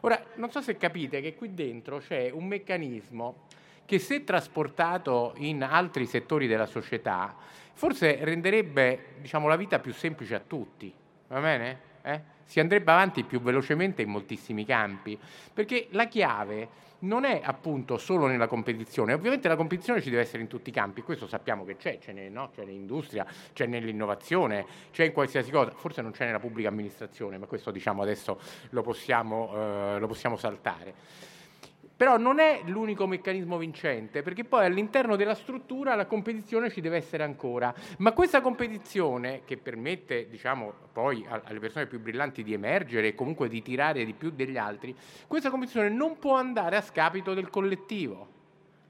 [0.01, 3.45] Ora, non so se capite che qui dentro c'è un meccanismo
[3.85, 7.35] che se trasportato in altri settori della società,
[7.73, 10.93] forse renderebbe diciamo, la vita più semplice a tutti,
[11.27, 11.86] va bene?
[12.07, 12.21] Eh?
[12.45, 15.19] Si andrebbe avanti più velocemente in moltissimi campi,
[15.53, 20.41] perché la chiave non è appunto solo nella competizione, ovviamente la competizione ci deve essere
[20.41, 22.49] in tutti i campi, questo sappiamo che c'è, c'è, nel, no?
[22.55, 27.45] c'è nell'industria, c'è nell'innovazione, c'è in qualsiasi cosa, forse non c'è nella pubblica amministrazione, ma
[27.45, 28.39] questo diciamo adesso
[28.69, 31.35] lo possiamo, eh, lo possiamo saltare.
[31.97, 36.97] Però non è l'unico meccanismo vincente, perché poi all'interno della struttura la competizione ci deve
[36.97, 37.73] essere ancora.
[37.97, 43.49] Ma questa competizione, che permette, diciamo, poi alle persone più brillanti di emergere e comunque
[43.49, 48.35] di tirare di più degli altri, questa competizione non può andare a scapito del collettivo.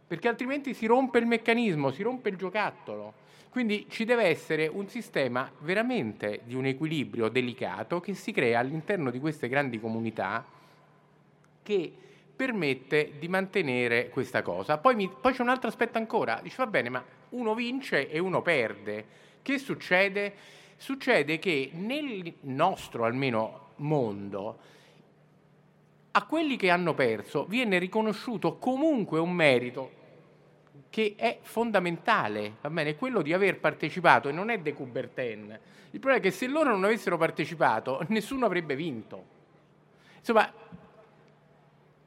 [0.08, 3.26] perché altrimenti si rompe il meccanismo, si rompe il giocattolo.
[3.50, 9.12] Quindi ci deve essere un sistema veramente di un equilibrio delicato che si crea all'interno
[9.12, 10.46] di queste grandi comunità
[11.64, 11.94] che
[12.38, 14.78] permette di mantenere questa cosa.
[14.78, 18.20] Poi, mi, poi c'è un altro aspetto ancora, dice va bene, ma uno vince e
[18.20, 19.06] uno perde.
[19.42, 20.34] Che succede?
[20.78, 24.60] Succede che nel nostro almeno mondo
[26.12, 29.92] a quelli che hanno perso viene riconosciuto comunque un merito
[30.90, 32.96] che è fondamentale, va bene?
[32.96, 35.60] Quello di aver partecipato e non è De Coubertin.
[35.92, 39.36] Il problema è che se loro non avessero partecipato, nessuno avrebbe vinto.
[40.18, 40.52] Insomma,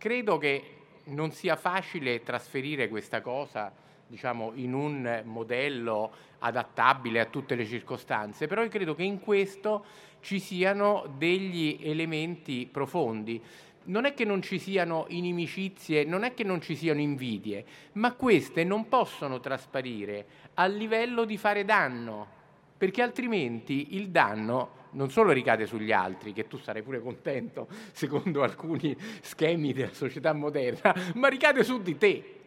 [0.01, 3.71] credo che non sia facile trasferire questa cosa,
[4.07, 9.85] diciamo, in un modello adattabile a tutte le circostanze, però io credo che in questo
[10.21, 13.43] ci siano degli elementi profondi.
[13.83, 18.15] Non è che non ci siano inimicizie, non è che non ci siano invidie, ma
[18.15, 22.39] queste non possono trasparire a livello di fare danno,
[22.81, 28.43] perché altrimenti il danno non solo ricade sugli altri, che tu sarai pure contento secondo
[28.43, 32.41] alcuni schemi della società moderna, ma ricade su di te.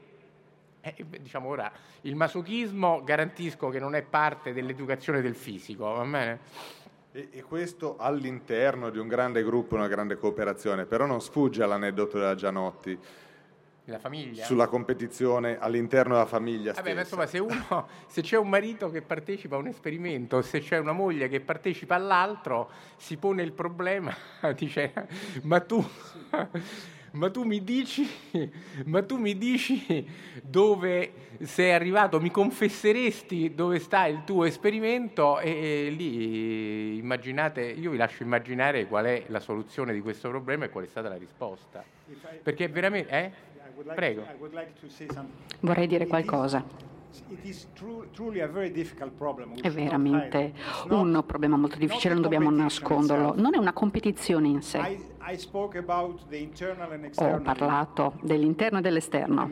[0.82, 6.40] Eh, diciamo ora, il masochismo garantisco che non è parte dell'educazione del fisico, va bene?
[7.12, 12.18] E, e, questo all'interno di un grande gruppo, una grande cooperazione, però non sfugge all'aneddoto
[12.18, 12.98] della Gianotti.
[13.86, 14.46] La famiglia?
[14.46, 19.56] Sulla competizione all'interno della famiglia Vabbè, insomma, se, uno, se c'è un marito che partecipa
[19.56, 24.16] a un esperimento, se c'è una moglie che partecipa all'altro, si pone il problema,
[24.56, 24.94] dice,
[25.42, 25.86] ma tu
[27.14, 28.10] ma tu mi dici,
[28.86, 30.08] ma tu mi dici
[30.42, 35.50] dove sei arrivato, mi confesseresti dove sta il tuo esperimento e,
[35.88, 40.70] e, lì immaginate, io vi lascio immaginare qual è la soluzione di questo problema e
[40.70, 41.84] qual è stata la risposta.
[42.42, 43.12] Perché veramente...
[43.12, 43.52] Eh?
[43.96, 44.24] Prego.
[45.62, 46.64] Vorrei dire qualcosa.
[49.62, 50.54] È veramente
[50.90, 53.34] un problema molto difficile, non dobbiamo nasconderlo.
[53.36, 55.12] Non è una competizione in sé.
[57.16, 59.44] Ho parlato dell'interno e dell'esterno.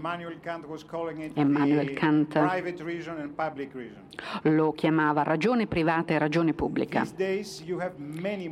[1.34, 2.36] Emmanuel Kant
[4.43, 7.05] lo chiamava ragione privata e ragione pubblica.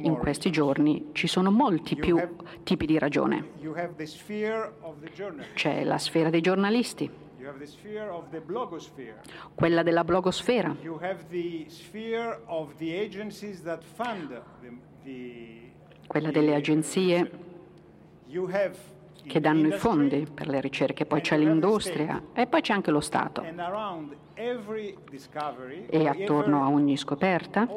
[0.01, 2.17] In questi giorni ci sono molti più
[2.63, 3.49] tipi di ragione.
[5.53, 7.27] C'è la sfera dei giornalisti
[9.55, 10.75] quella della blogosfera,
[16.10, 17.32] quella delle agenzie
[19.28, 23.00] che danno i fondi per le ricerche, poi c'è l'industria e poi c'è anche lo
[23.00, 23.43] Stato.
[25.88, 27.67] E attorno a ogni scoperta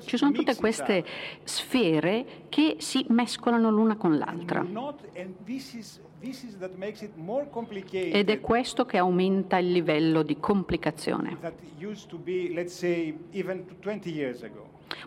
[0.00, 1.04] ci sono tutte queste
[1.44, 4.64] sfere che si mescolano l'una con l'altra.
[7.90, 11.36] Ed è questo che aumenta il livello di complicazione.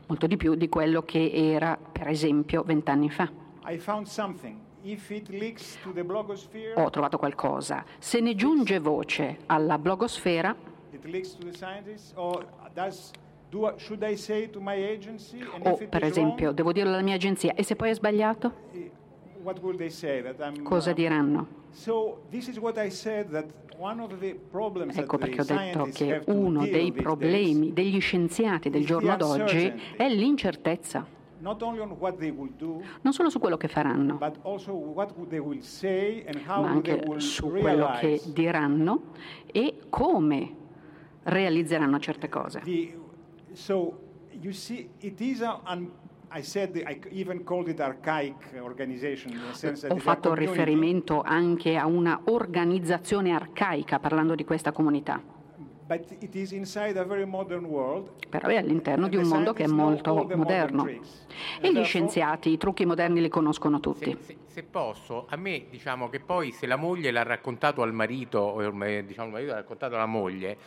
[0.07, 3.29] Molto di più di quello che era, per esempio, vent'anni fa.
[6.75, 7.83] Ho trovato qualcosa.
[7.97, 10.55] Se ne giunge voce alla blogosfera,
[15.63, 18.68] o per esempio, devo dirlo alla mia agenzia, e se poi è sbagliato?
[20.63, 21.47] Cosa diranno?
[24.91, 31.05] Ecco perché ho detto che uno dei problemi degli scienziati del giorno d'oggi è l'incertezza.
[31.41, 34.33] Non solo su quello che faranno, ma
[36.67, 39.01] anche su quello che diranno
[39.45, 40.55] e come
[41.23, 42.61] realizzeranno certe cose.
[43.53, 43.99] So,
[44.41, 45.89] you see, it is an
[49.87, 55.21] ho fatto riferimento anche a una organizzazione arcaica parlando di questa comunità.
[58.29, 60.85] Però è all'interno di un mondo che è molto moderno.
[60.85, 64.15] E gli scienziati i trucchi moderni li conoscono tutti.
[64.19, 67.91] Se, se, se posso, a me diciamo che poi se la moglie l'ha raccontato al
[67.91, 70.57] marito, o diciamo, il marito l'ha raccontato alla moglie,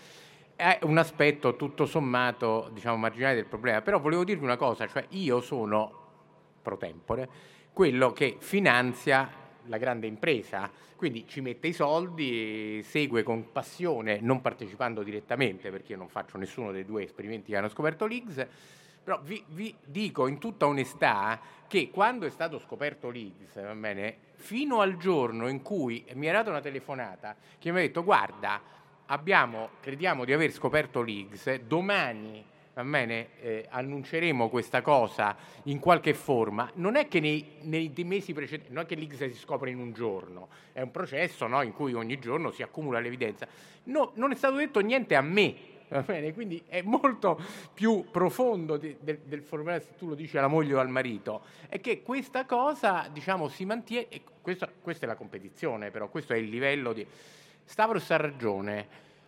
[0.63, 5.05] è un aspetto tutto sommato diciamo, marginale del problema, però volevo dirvi una cosa, cioè
[5.11, 6.01] io sono
[6.63, 7.29] pro tempore
[7.73, 9.29] quello che finanzia
[9.67, 15.93] la grande impresa, quindi ci mette i soldi, segue con passione, non partecipando direttamente perché
[15.93, 18.47] io non faccio nessuno dei due esperimenti che hanno scoperto l'Higgs,
[19.03, 24.97] però vi, vi dico in tutta onestà che quando è stato scoperto bene, fino al
[24.97, 28.61] giorno in cui mi è data una telefonata che mi ha detto guarda
[29.13, 32.45] abbiamo, crediamo di aver scoperto l'Higgs, domani
[32.75, 38.73] bene, eh, annunceremo questa cosa in qualche forma, non è che nei, nei mesi precedenti,
[38.73, 41.93] non è che l'X si scopre in un giorno, è un processo no, in cui
[41.93, 43.47] ogni giorno si accumula l'evidenza.
[43.85, 45.55] No, non è stato detto niente a me,
[46.07, 46.33] bene?
[46.33, 47.39] Quindi è molto
[47.75, 51.43] più profondo di, del, del formulario, se tu lo dici alla moglie o al marito,
[51.69, 54.07] è che questa cosa, diciamo, si mantiene,
[54.41, 57.07] questo, questa è la competizione però, questo è il livello di...
[57.65, 58.87] Stavros ha ragione,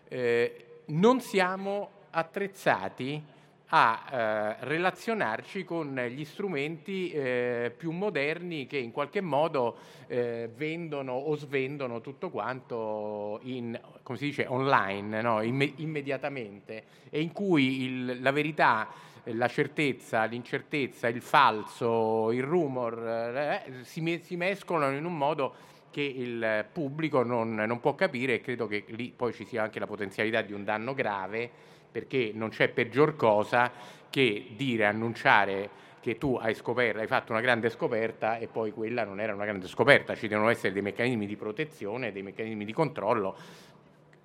[0.09, 3.23] eh, non siamo attrezzati
[3.69, 9.77] a eh, relazionarci con gli strumenti eh, più moderni che in qualche modo
[10.07, 15.43] eh, vendono o svendono tutto quanto in, come si dice, online, no?
[15.43, 18.89] Imme- immediatamente, e in cui il, la verità,
[19.25, 25.73] la certezza, l'incertezza, il falso, il rumor eh, si, me- si mescolano in un modo
[25.95, 29.79] che il pubblico non, non può capire e credo che lì poi ci sia anche
[29.79, 31.49] la potenzialità di un danno grave
[31.89, 33.71] perché non c'è peggior cosa
[34.11, 35.71] che dire, annunciare
[36.01, 39.45] che tu hai, scoperto, hai fatto una grande scoperta e poi quella non era una
[39.45, 43.37] grande scoperta, ci devono essere dei meccanismi di protezione, dei meccanismi di controllo,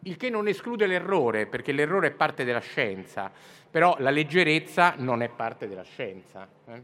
[0.05, 3.31] il che non esclude l'errore, perché l'errore è parte della scienza,
[3.69, 6.47] però la leggerezza non è parte della scienza.
[6.65, 6.81] Eh?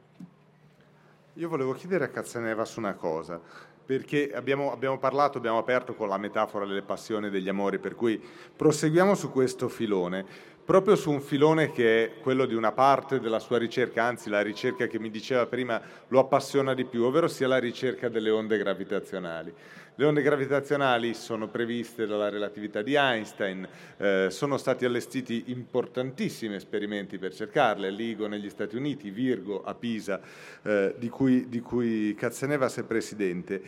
[1.34, 6.10] Io volevo chiedere a Cazzaneva su una cosa perché abbiamo, abbiamo, parlato, abbiamo aperto con
[6.10, 8.22] la metafora delle passioni e degli amori, per cui
[8.56, 10.26] proseguiamo su questo filone,
[10.66, 14.42] proprio su un filone che è quello di una parte della sua ricerca, anzi la
[14.42, 18.58] ricerca che mi diceva prima lo appassiona di più, ovvero sia la ricerca delle onde
[18.58, 19.54] gravitazionali.
[19.98, 23.66] Le onde gravitazionali sono previste dalla relatività di Einstein,
[23.96, 30.20] eh, sono stati allestiti importantissimi esperimenti per cercarle, LIGO negli Stati Uniti, Virgo a Pisa,
[30.64, 33.62] eh, di, cui, di cui Cazzenevas è presidente.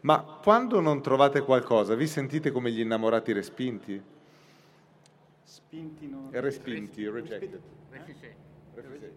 [0.00, 4.00] Ma quando non trovate qualcosa, vi sentite come gli innamorati respinti?
[5.42, 6.28] Spinti, no?
[6.30, 7.60] Respinti, rejected.
[8.74, 9.12] Refusé.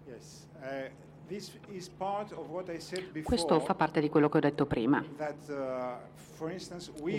[0.00, 0.03] I
[3.04, 3.22] before.
[3.22, 5.02] Questo fa parte di quello che ho detto prima.
[5.02, 5.96] Uh,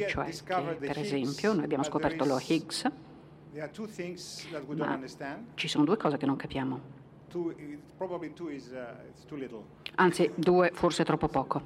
[0.03, 2.91] E cioè che, per esempio, noi abbiamo scoperto lo Higgs,
[4.75, 4.99] ma
[5.55, 6.94] ci sono due cose che non capiamo.
[7.35, 8.95] Two, it- probably two is uh.
[9.95, 11.63] Anzi, due forse troppo poco.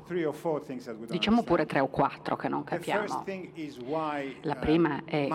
[1.07, 3.23] Diciamo pure tre o quattro che non capiamo.
[4.41, 5.27] La uh, prima è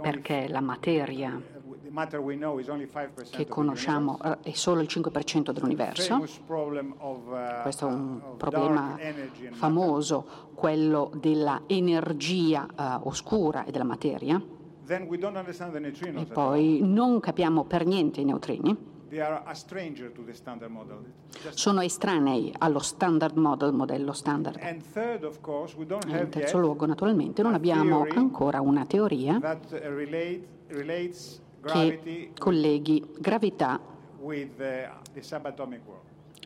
[0.00, 1.40] perché la materia
[1.82, 6.14] the matter we know is only 5% che conosciamo eh, è solo il 5% dell'universo.
[6.14, 8.96] Of, uh, Questo è un problema
[9.50, 14.40] famoso, quello della energia eh, oscura e della materia.
[14.86, 18.92] E poi non capiamo per niente i neutrini.
[19.08, 21.04] They are a stranger to the standard model.
[21.42, 24.58] Just- Sono estranei allo standard model, modello standard.
[24.60, 24.70] E
[26.20, 29.58] in terzo luogo, naturalmente, non abbiamo ancora una teoria uh,
[31.62, 33.80] che colleghi gravità
[34.18, 34.30] uh,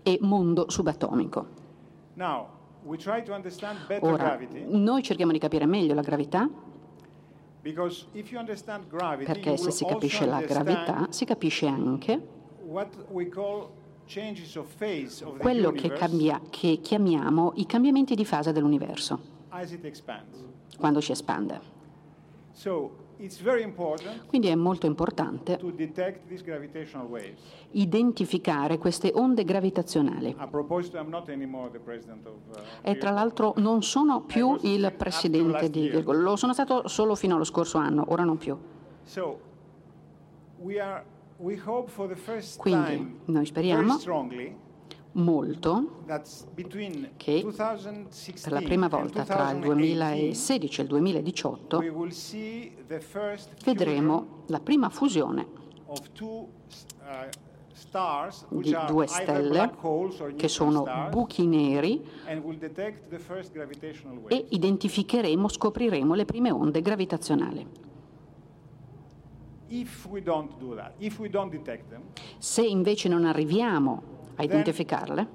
[0.02, 1.46] e mondo subatomico.
[4.00, 6.48] Ora, noi cerchiamo di capire meglio la gravità
[9.24, 12.36] perché se si capisce la gravità si capisce anche
[15.38, 19.18] quello che, cambia- che chiamiamo i cambiamenti di fase dell'universo
[20.78, 21.76] quando si espande.
[24.26, 25.58] Quindi è molto importante
[27.72, 30.36] identificare queste onde gravitazionali.
[30.38, 30.48] Uh,
[32.82, 35.88] E tra l'altro non sono più il presidente di.
[35.88, 38.56] Virgo, lo sono stato solo fino allo scorso anno, ora non più.
[42.56, 43.96] Quindi noi speriamo
[45.12, 46.02] molto
[47.16, 52.10] che 2016 per la prima volta tra il 2018, 2016 e il 2018 we will
[52.10, 55.46] see the first vedremo la prima fusione
[55.86, 55.96] uh,
[58.60, 59.72] di due stelle
[60.36, 62.04] che sono buchi neri
[64.26, 67.60] e identificheremo, scopriremo le prime onde gravitazionali.
[67.60, 69.57] If we don't do
[70.76, 72.02] that, if we don't detect them,
[72.38, 74.02] Se invece non arriviamo
[74.36, 75.26] a identificarle,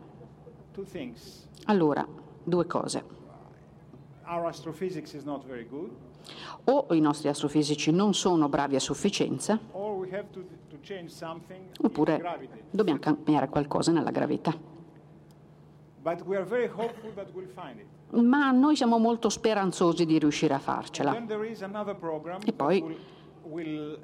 [1.66, 2.08] allora
[2.44, 3.04] due cose.
[4.26, 5.92] Our astrophysics is not very good,
[6.66, 9.60] O i nostri astrofisici non sono bravi a sufficienza,
[10.32, 10.78] to, to
[11.82, 12.22] oppure
[12.70, 14.54] dobbiamo cambiare qualcosa nella gravità.
[16.04, 16.52] We'll.
[18.12, 21.16] Ma noi siamo molto speranzosi di riuscire a farcela.
[21.16, 22.98] E poi- that will,
[23.44, 24.00] will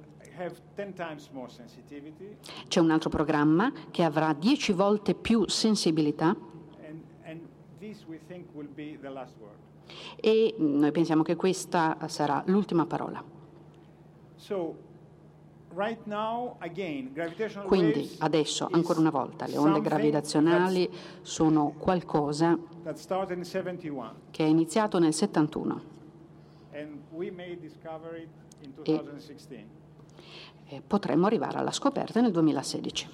[2.68, 6.36] C'è un altro programma che avrà 10 volte più sensibilità.
[10.22, 13.24] E noi pensiamo che questa sarà l'ultima parola.
[17.66, 20.90] Quindi adesso, ancora una volta, le onde gravitazionali
[21.22, 22.58] sono qualcosa
[24.32, 25.82] che è iniziato nel 71
[28.84, 29.79] e
[30.86, 33.10] potremmo arrivare alla scoperta nel 2016.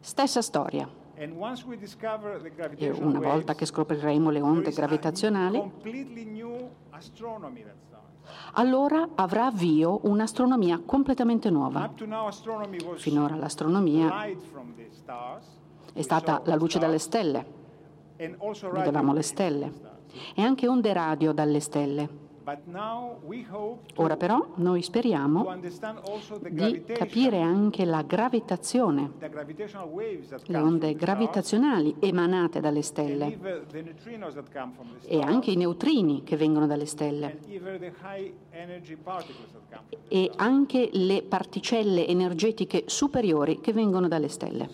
[0.00, 0.88] Stessa storia.
[1.16, 5.62] E una volta che scopriremo le onde gravitazionali,
[8.54, 11.92] allora avrà avvio un'astronomia completamente nuova.
[12.96, 14.24] Finora l'astronomia
[15.92, 17.46] è stata la luce dalle stelle,
[18.16, 19.72] vedevamo le stelle,
[20.34, 22.22] e anche onde radio dalle stelle.
[23.96, 25.56] Ora però noi speriamo
[26.50, 29.12] di capire anche la gravitazione,
[30.46, 33.38] le onde gravitazionali emanate dalle stelle
[35.06, 37.38] e anche i neutrini che vengono dalle stelle
[40.08, 44.68] e anche le particelle energetiche superiori che vengono dalle stelle.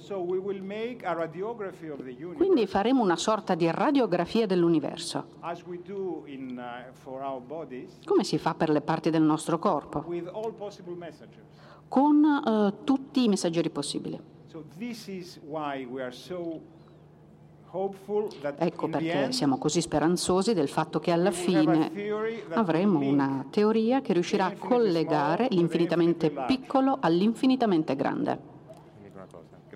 [2.35, 5.27] Quindi faremo una sorta di radiografia dell'universo,
[8.05, 10.05] come si fa per le parti del nostro corpo,
[11.89, 14.21] con uh, tutti i messaggeri possibili.
[18.57, 21.93] Ecco perché siamo così speranzosi del fatto che alla fine
[22.51, 28.59] avremo una teoria che riuscirà a collegare l'infinitamente piccolo all'infinitamente grande.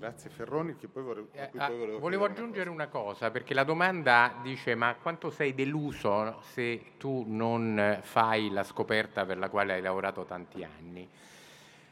[0.05, 4.35] Grazie Ferroni, che poi volevo, eh, ah, volevo, volevo aggiungere una cosa, perché la domanda
[4.43, 9.81] dice ma quanto sei deluso se tu non fai la scoperta per la quale hai
[9.81, 11.09] lavorato tanti anni?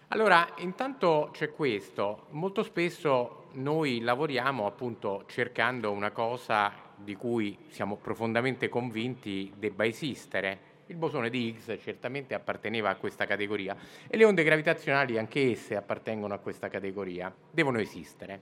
[0.09, 7.95] Allora, intanto c'è questo, molto spesso noi lavoriamo appunto cercando una cosa di cui siamo
[7.95, 10.72] profondamente convinti debba esistere.
[10.87, 13.75] Il bosone di Higgs certamente apparteneva a questa categoria
[14.07, 18.41] e le onde gravitazionali anche esse appartengono a questa categoria, devono esistere.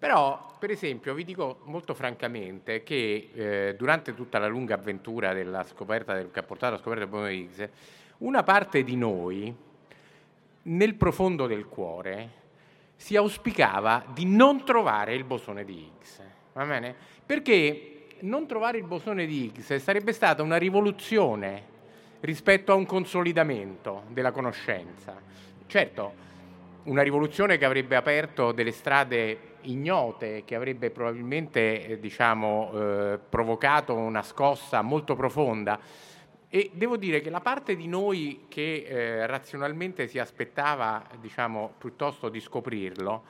[0.00, 5.62] Però, per esempio, vi dico molto francamente che eh, durante tutta la lunga avventura della
[5.62, 7.68] scoperta del, che ha portato alla scoperta del bosone di Higgs,
[8.18, 9.54] una parte di noi,
[10.62, 12.38] nel profondo del cuore
[12.96, 16.22] si auspicava di non trovare il bosone di Higgs.
[16.54, 16.94] Va bene?
[17.24, 21.78] Perché non trovare il bosone di Higgs sarebbe stata una rivoluzione
[22.20, 25.16] rispetto a un consolidamento della conoscenza.
[25.66, 26.12] Certo,
[26.84, 33.94] una rivoluzione che avrebbe aperto delle strade ignote, che avrebbe probabilmente eh, diciamo, eh, provocato
[33.94, 35.78] una scossa molto profonda
[36.52, 42.28] e devo dire che la parte di noi che eh, razionalmente si aspettava, diciamo, piuttosto
[42.28, 43.22] di scoprirlo,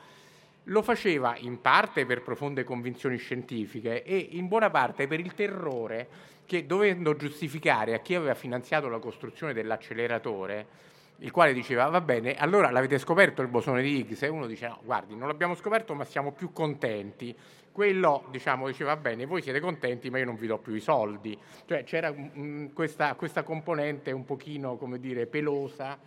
[0.65, 6.07] lo faceva in parte per profonde convinzioni scientifiche e in buona parte per il terrore
[6.45, 10.89] che dovendo giustificare a chi aveva finanziato la costruzione dell'acceleratore,
[11.19, 14.67] il quale diceva va bene, allora l'avete scoperto il bosone di Higgs e uno dice
[14.67, 17.35] no, guardi, non l'abbiamo scoperto ma siamo più contenti
[17.71, 21.37] quello diciamo, diceva bene, voi siete contenti ma io non vi do più i soldi.
[21.65, 25.97] Cioè c'era mh, questa, questa, componente un pochino, come dire, pelosa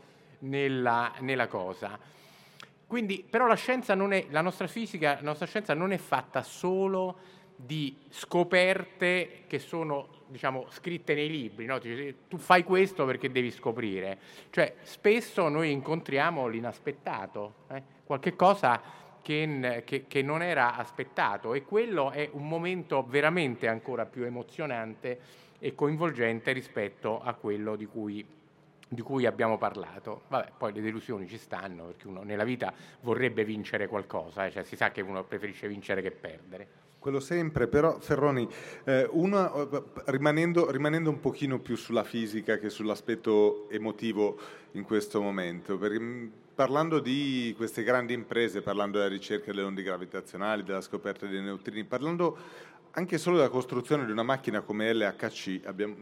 [0.41, 1.99] nella, nella cosa.
[2.95, 3.57] Quindi, però la
[4.13, 7.17] è, la nostra fisica, la nostra scienza non è fatta solo
[7.57, 11.81] di scoperte che sono diciamo, scritte nei libri, no?
[11.81, 14.17] tu fai questo perché devi scoprire.
[14.51, 17.83] Cioè, spesso noi incontriamo l'inaspettato, eh?
[18.05, 18.81] qualche cosa
[19.21, 25.19] che, che, che, non era aspettato e quello è un momento veramente ancora più emozionante
[25.59, 28.25] e coinvolgente rispetto a quello di cui,
[28.89, 30.22] di cui abbiamo parlato.
[30.28, 34.51] Vabbè, poi le delusioni ci stanno perché uno nella vita vorrebbe vincere qualcosa, eh?
[34.51, 36.82] cioè si sa che uno preferisce vincere che perdere.
[36.99, 38.49] Quello sempre, però Ferroni,
[38.85, 44.39] eh, uno, rimanendo, rimanendo, un pochino più sulla fisica che sull'aspetto emotivo
[44.72, 45.99] in questo momento, perché
[46.55, 51.82] Parlando di queste grandi imprese, parlando della ricerca delle onde gravitazionali, della scoperta dei neutrini,
[51.82, 52.39] parlando
[52.97, 55.97] anche solo della costruzione di una macchina come LHC, abbiamo,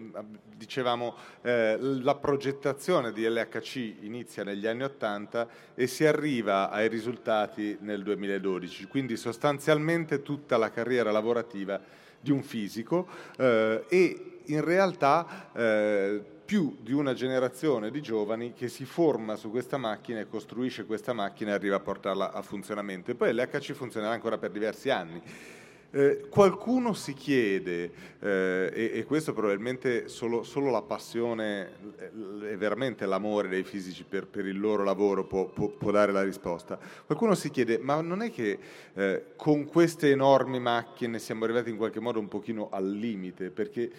[0.54, 7.78] dicevamo eh, la progettazione di LHC inizia negli anni 80 e si arriva ai risultati
[7.80, 11.80] nel 2012, quindi sostanzialmente tutta la carriera lavorativa
[12.20, 18.68] di un fisico eh, e in realtà eh, più di una generazione di giovani che
[18.68, 23.10] si forma su questa macchina e costruisce questa macchina e arriva a portarla a funzionamento.
[23.10, 25.22] E poi l'HC funzionerà ancora per diversi anni.
[25.94, 31.68] Eh, qualcuno si chiede, eh, e, e, questo probabilmente solo, solo, la passione
[32.48, 36.22] e veramente l'amore dei fisici per, per il loro lavoro può, può, può, dare la
[36.22, 38.58] risposta, qualcuno si chiede, ma non è che
[38.94, 43.50] eh, con queste enormi macchine siamo arrivati in qualche modo un pochino al limite?
[43.50, 43.90] Perché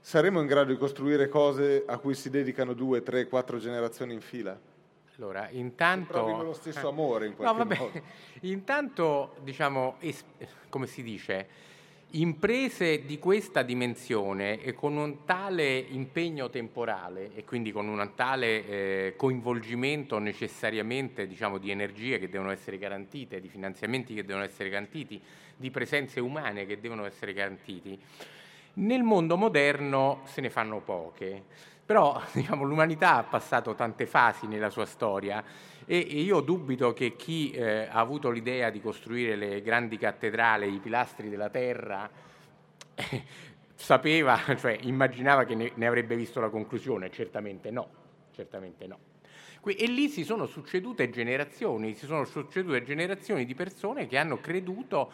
[0.00, 4.20] saremo in grado di costruire cose a cui si dedicano due, tre, quattro generazioni in
[4.20, 4.73] fila?
[5.16, 6.42] Allora, intanto...
[6.42, 8.02] lo stesso amore in qualche no, vabbè, modo.
[8.42, 10.24] Intanto, diciamo, es-
[10.68, 11.48] come si dice,
[12.10, 18.66] imprese di questa dimensione e con un tale impegno temporale e quindi con un tale
[18.66, 24.68] eh, coinvolgimento necessariamente diciamo, di energie che devono essere garantite, di finanziamenti che devono essere
[24.68, 25.20] garantiti,
[25.56, 27.98] di presenze umane che devono essere garantiti,
[28.74, 31.72] nel mondo moderno se ne fanno poche.
[31.84, 35.42] Però diciamo, l'umanità ha passato tante fasi nella sua storia
[35.86, 40.78] e, io dubito che chi eh, ha avuto l'idea di costruire le grandi cattedrali, i
[40.78, 42.08] pilastri della terra,
[42.94, 43.22] eh,
[43.74, 47.88] sapeva, cioè immaginava che ne, ne, avrebbe visto la conclusione, certamente no,
[48.32, 48.98] certamente no.
[49.66, 55.10] E lì si sono succedute generazioni, si sono succedute generazioni di persone che hanno creduto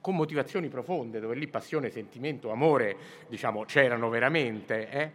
[0.00, 2.96] con motivazioni profonde, dove lì passione, sentimento, amore,
[3.28, 4.90] diciamo, c'erano veramente.
[4.90, 5.10] Eh?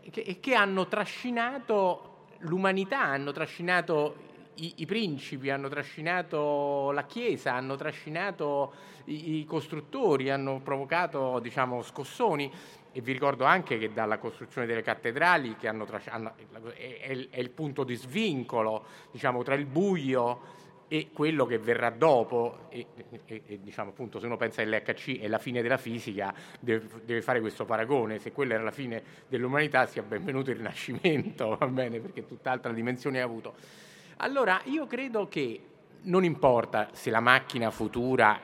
[0.00, 7.76] E che, hanno trascinato l'umanità, hanno trascinato i, i, principi, hanno trascinato la Chiesa, hanno
[7.76, 8.72] trascinato
[9.04, 12.50] i, i costruttori, hanno provocato diciamo, scossoni.
[12.94, 16.34] E vi ricordo anche che dalla costruzione delle cattedrali, che hanno, hanno,
[16.74, 20.60] è, è, il punto di svincolo diciamo, tra il buio
[20.92, 22.84] e quello che verrà dopo, e,
[23.24, 26.86] e, e, diciamo appunto se uno pensa che l'HC è la fine della fisica, deve,
[27.06, 31.66] deve, fare questo paragone, se quella era la fine dell'umanità sia benvenuto il Rinascimento, va
[31.66, 33.54] bene, perché tutt'altra dimensione ha avuto.
[34.16, 35.62] Allora io credo che
[36.02, 38.38] non importa se la macchina futura,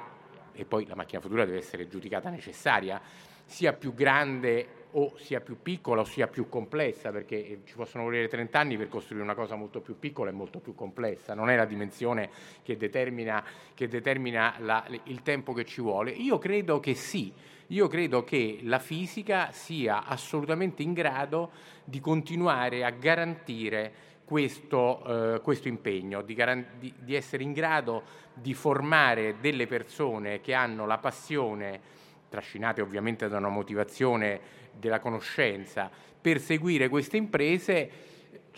[0.55, 2.99] e poi la macchina futura deve essere giudicata necessaria,
[3.45, 8.05] sia più grande o sia più piccola o sia più complessa, perché eh, ci possono
[8.05, 11.51] volere 30 anni per costruire una cosa molto più piccola e molto più complessa, non
[11.51, 12.31] è la dimensione
[12.63, 16.11] che determina, che determina la, il tempo che ci vuole.
[16.11, 17.33] Io credo che sì,
[17.69, 21.51] io credo che la fisica sia assolutamente in grado
[21.85, 26.37] di continuare a garantire questo, eh, questo impegno, di,
[26.79, 28.03] di, di essere in grado
[28.35, 31.81] di formare delle persone che hanno la passione
[32.29, 34.41] trascinate ovviamente da una motivazione
[34.79, 37.91] della conoscenza per seguire queste imprese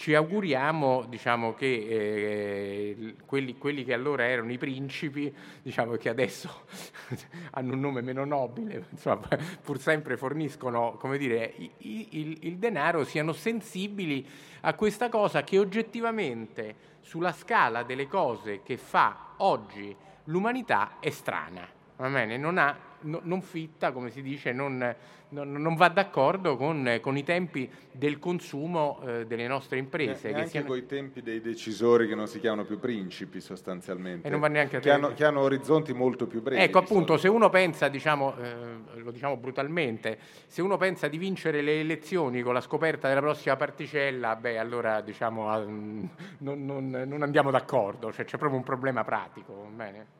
[0.01, 6.63] ci auguriamo diciamo, che eh, quelli, quelli, che allora erano i principi, diciamo, che adesso
[7.53, 9.29] hanno un nome meno nobile, insomma,
[9.63, 14.27] pur sempre forniscono dire, il, il, il denaro, siano sensibili
[14.63, 19.95] a questa cosa che oggettivamente sulla scala delle cose che fa oggi
[20.25, 22.39] l'umanità è strana, va bene?
[22.39, 24.95] Non ha no, non fitta, come si dice, non,
[25.31, 30.29] non, non va d'accordo con, con, i tempi del consumo eh, delle nostre imprese.
[30.29, 30.67] E, che anche siano...
[30.67, 34.49] con i tempi dei decisori che non si chiamano più principi sostanzialmente, e non va
[34.49, 36.63] neanche a che, hanno, che hanno orizzonti molto più brevi.
[36.63, 41.63] Ecco appunto, se uno pensa, diciamo, eh, lo diciamo brutalmente, se uno pensa di vincere
[41.63, 48.13] le elezioni con la scoperta della prossima particella, beh allora diciamo, non, non, andiamo d'accordo,
[48.13, 49.69] cioè, c'è proprio un problema pratico.
[49.75, 50.20] Bene?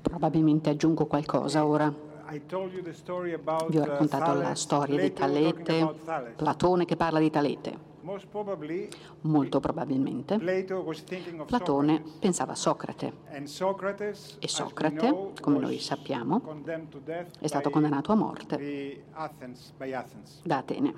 [0.00, 1.92] Probabilmente aggiungo qualcosa ora.
[3.68, 5.94] Vi ho raccontato la storia di Talete,
[6.36, 7.88] Platone che parla di Talete.
[9.22, 10.38] Molto probabilmente.
[11.46, 13.12] Platone pensava a Socrate.
[14.38, 16.40] E Socrate, come noi sappiamo,
[17.40, 19.02] è stato condannato a morte.
[20.42, 20.94] da Atene.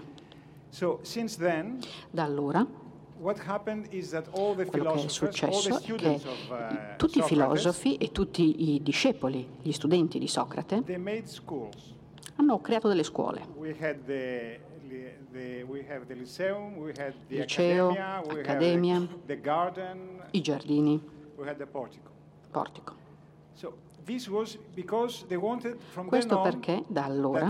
[2.10, 2.66] Da allora
[4.66, 9.70] quello che è successo è che uh, tutti i filosofi e tutti i discepoli, gli
[9.72, 10.82] studenti di Socrate,
[12.36, 13.46] hanno creato delle scuole.
[17.28, 19.06] Liceo, accademia,
[20.32, 21.00] i giardini,
[22.50, 22.94] portico.
[26.06, 27.48] Questo perché da allora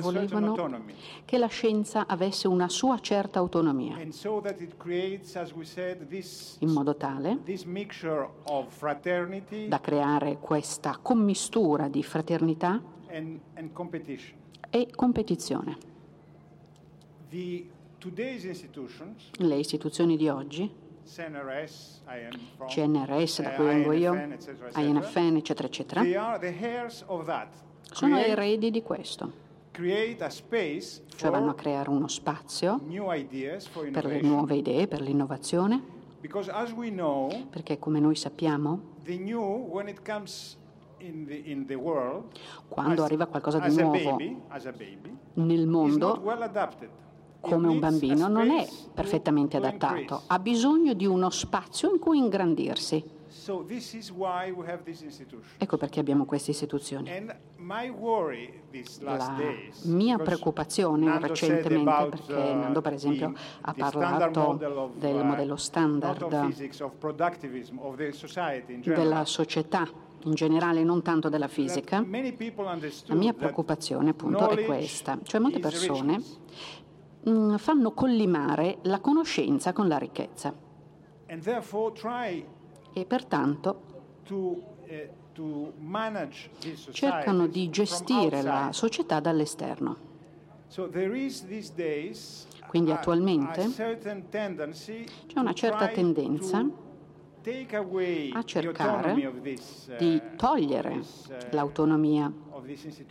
[0.00, 0.82] volevano
[1.24, 3.98] che la scienza avesse una sua certa autonomia,
[6.60, 7.38] in modo tale
[9.68, 12.82] da creare questa commistura di fraternità
[14.70, 15.76] e competizione.
[19.38, 20.86] Le istituzioni di oggi
[22.66, 24.14] CNRS, da cui vengo io,
[24.76, 26.02] INFN, eccetera, eccetera,
[27.90, 29.46] sono eredi di questo.
[29.72, 32.80] Cioè vanno a creare uno spazio
[33.92, 35.80] per le nuove idee, per l'innovazione.
[37.50, 38.80] Perché come noi sappiamo,
[42.68, 44.18] quando arriva qualcosa di nuovo
[45.34, 46.20] nel mondo,
[47.40, 53.16] come un bambino non è perfettamente adattato, ha bisogno di uno spazio in cui ingrandirsi.
[55.56, 57.10] Ecco perché abbiamo queste istituzioni.
[59.00, 59.36] La
[59.84, 63.32] mia preoccupazione recentemente, perché uh, Nando per esempio
[63.62, 64.58] ha parlato
[64.96, 66.28] del uh, modello standard
[68.84, 69.88] della società
[70.24, 76.22] in generale, non tanto della fisica, la mia preoccupazione appunto è questa, cioè molte persone
[77.28, 80.54] mm, fanno collimare la conoscenza con la ricchezza
[82.92, 83.82] e pertanto
[84.84, 85.10] eh,
[86.90, 90.06] cercano di gestire la società dall'esterno.
[92.66, 96.86] Quindi attualmente c'è una certa tendenza
[98.32, 99.14] a cercare
[99.98, 101.04] di uh, togliere uh,
[101.50, 102.32] l'autonomia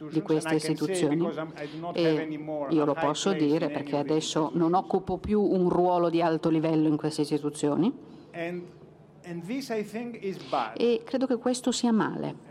[0.10, 1.28] di queste istituzioni.
[1.94, 6.88] e io lo posso dire perché adesso non occupo più un ruolo di alto livello
[6.88, 7.92] in queste istituzioni.
[10.76, 12.46] E credo che questo sia male.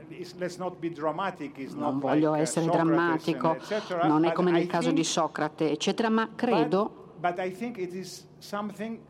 [1.75, 3.57] Non voglio uh, essere drammatico,
[4.03, 7.15] non è come nel caso di Socrate, eccetera, ma credo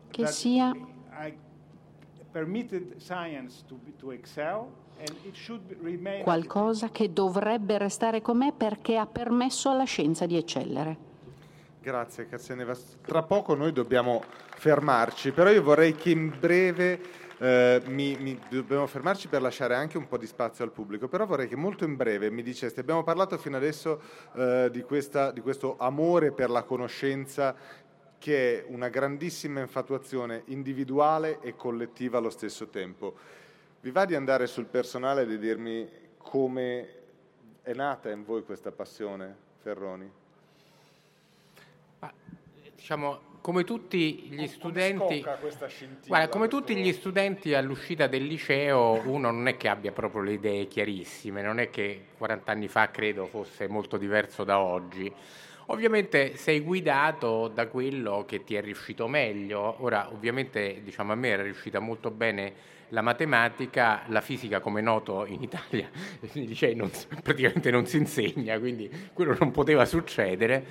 [0.09, 0.73] che sia
[6.23, 10.97] qualcosa che dovrebbe restare com'è perché ha permesso alla scienza di eccellere.
[11.81, 12.75] Grazie Cassianeva.
[13.01, 14.23] Tra poco noi dobbiamo
[14.55, 16.99] fermarci, però io vorrei che in breve
[17.39, 21.25] eh, mi, mi, dobbiamo fermarci per lasciare anche un po' di spazio al pubblico, però
[21.25, 24.01] vorrei che molto in breve mi diceste, abbiamo parlato fino adesso
[24.35, 27.55] eh, di, questa, di questo amore per la conoscenza
[28.19, 33.15] che è una grandissima infatuazione individuale e collettiva allo stesso tempo.
[33.81, 35.87] Vi va di andare sul personale e di dirmi
[36.17, 36.89] come
[37.61, 40.11] è nata in voi questa passione, Ferroni?
[41.99, 42.11] Ma,
[42.75, 45.23] diciamo, come tutti gli studenti,
[46.05, 50.33] guarda, come tutti gli studenti all'uscita del liceo, uno non è che abbia proprio le
[50.33, 55.13] idee chiarissime, non è che 40 anni fa credo fosse molto diverso da oggi.
[55.69, 59.75] Ovviamente sei guidato da quello che ti è riuscito meglio.
[59.79, 65.25] Ora, ovviamente, diciamo, a me era riuscita molto bene la matematica, la fisica, come noto
[65.25, 65.89] in Italia,
[66.33, 66.89] licei non,
[67.21, 70.63] praticamente non si insegna, quindi quello non poteva succedere.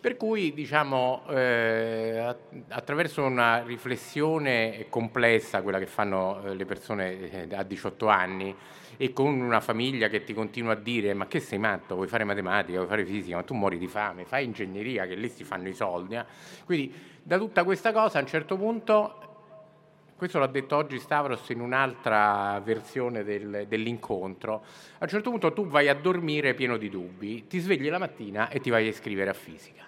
[0.00, 2.36] Per cui, diciamo, eh,
[2.68, 8.54] attraverso una riflessione complessa, quella che fanno eh, le persone eh, a 18 anni,
[9.00, 12.24] e con una famiglia che ti continua a dire ma che sei matto, vuoi fare
[12.24, 15.68] matematica, vuoi fare fisica, ma tu muori di fame, fai ingegneria che lì si fanno
[15.68, 16.16] i soldi.
[16.16, 16.24] Eh?
[16.64, 16.92] Quindi
[17.22, 19.22] da tutta questa cosa a un certo punto,
[20.16, 24.64] questo l'ha detto oggi Stavros in un'altra versione del, dell'incontro,
[24.98, 28.48] a un certo punto tu vai a dormire pieno di dubbi, ti svegli la mattina
[28.48, 29.86] e ti vai a iscrivere a fisica.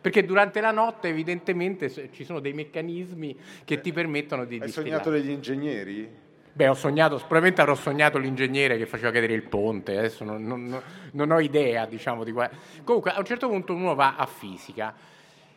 [0.00, 4.54] Perché durante la notte evidentemente ci sono dei meccanismi che ti permettono di...
[4.54, 5.02] Hai distillare.
[5.02, 6.22] sognato degli ingegneri?
[6.56, 10.80] Beh, ho sognato, probabilmente avrò sognato l'ingegnere che faceva cadere il ponte, adesso non, non,
[11.10, 12.48] non ho idea, diciamo, di qua.
[12.84, 14.94] Comunque, a un certo punto uno va a fisica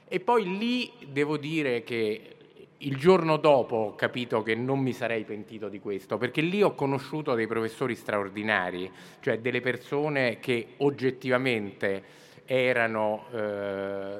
[0.07, 2.35] e poi lì devo dire che
[2.79, 6.73] il giorno dopo ho capito che non mi sarei pentito di questo, perché lì ho
[6.73, 14.17] conosciuto dei professori straordinari, cioè delle persone che oggettivamente erano, eh,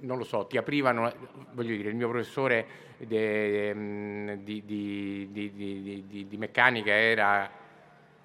[0.00, 1.12] non lo so, ti aprivano,
[1.52, 2.66] voglio dire, il mio professore
[2.98, 7.50] de, di, di, di, di, meccanica era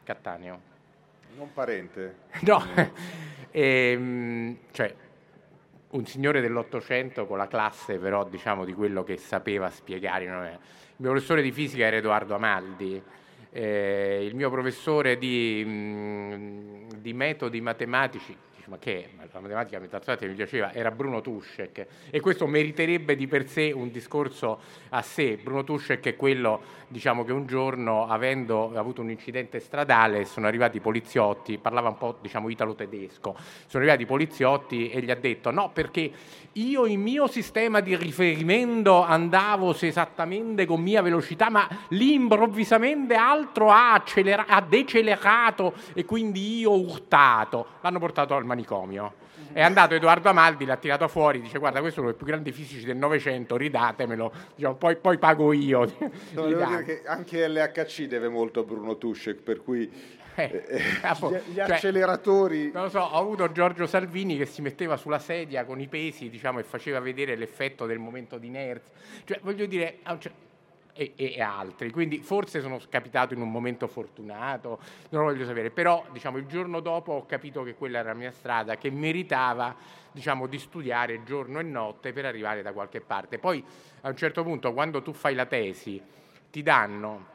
[0.03, 0.71] Cattaneo.
[1.35, 2.15] Non parente.
[2.41, 2.63] No,
[3.51, 4.93] e, ehm, cioè
[5.89, 10.25] un signore dell'Ottocento con la classe però diciamo di quello che sapeva spiegare.
[10.25, 10.59] Il
[10.97, 13.01] mio professore di fisica era Edoardo Amaldi,
[13.51, 20.33] eh, il mio professore di, mh, di metodi matematici ma che la matematica metazzatia mi
[20.33, 24.59] piaceva, era Bruno Tuschek e questo meriterebbe di per sé un discorso
[24.89, 25.37] a sé.
[25.41, 30.77] Bruno Tuschek è quello diciamo che un giorno avendo avuto un incidente stradale sono arrivati
[30.77, 33.35] i poliziotti, parlava un po' diciamo italo-tedesco,
[33.65, 36.11] sono arrivati i poliziotti e gli ha detto no perché
[36.53, 43.71] io il mio sistema di riferimento andavo esattamente con mia velocità ma lì improvvisamente altro
[43.71, 47.65] ha, accelera- ha decelerato e quindi io ho urtato.
[47.81, 49.13] L'hanno portato al manicomio.
[49.51, 52.51] È andato Edoardo Amaldi, l'ha tirato fuori, dice guarda questo è uno dei più grandi
[52.51, 55.91] fisici del Novecento, ridatemelo, diciamo, poi, poi, pago io.
[56.31, 56.43] No,
[57.05, 59.91] anche LHC deve molto a Bruno Tuschek, per cui
[60.35, 62.71] eh, eh, gli, gli cioè, acceleratori...
[62.71, 66.29] Non lo so, ho avuto Giorgio Salvini che si metteva sulla sedia con i pesi
[66.29, 68.91] diciamo, e faceva vedere l'effetto del momento di inerzia.
[69.25, 69.99] Cioè, voglio dire,
[70.93, 71.91] e, e, altri.
[71.91, 74.79] Quindi forse sono capitato in un momento fortunato,
[75.09, 78.17] non lo voglio sapere, però diciamo, il giorno dopo ho capito che quella era la
[78.17, 79.75] mia strada, che meritava
[80.11, 83.39] diciamo, di studiare giorno e notte per arrivare da qualche parte.
[83.39, 83.63] Poi
[84.01, 86.01] a un certo punto quando tu fai la tesi
[86.49, 87.31] ti danno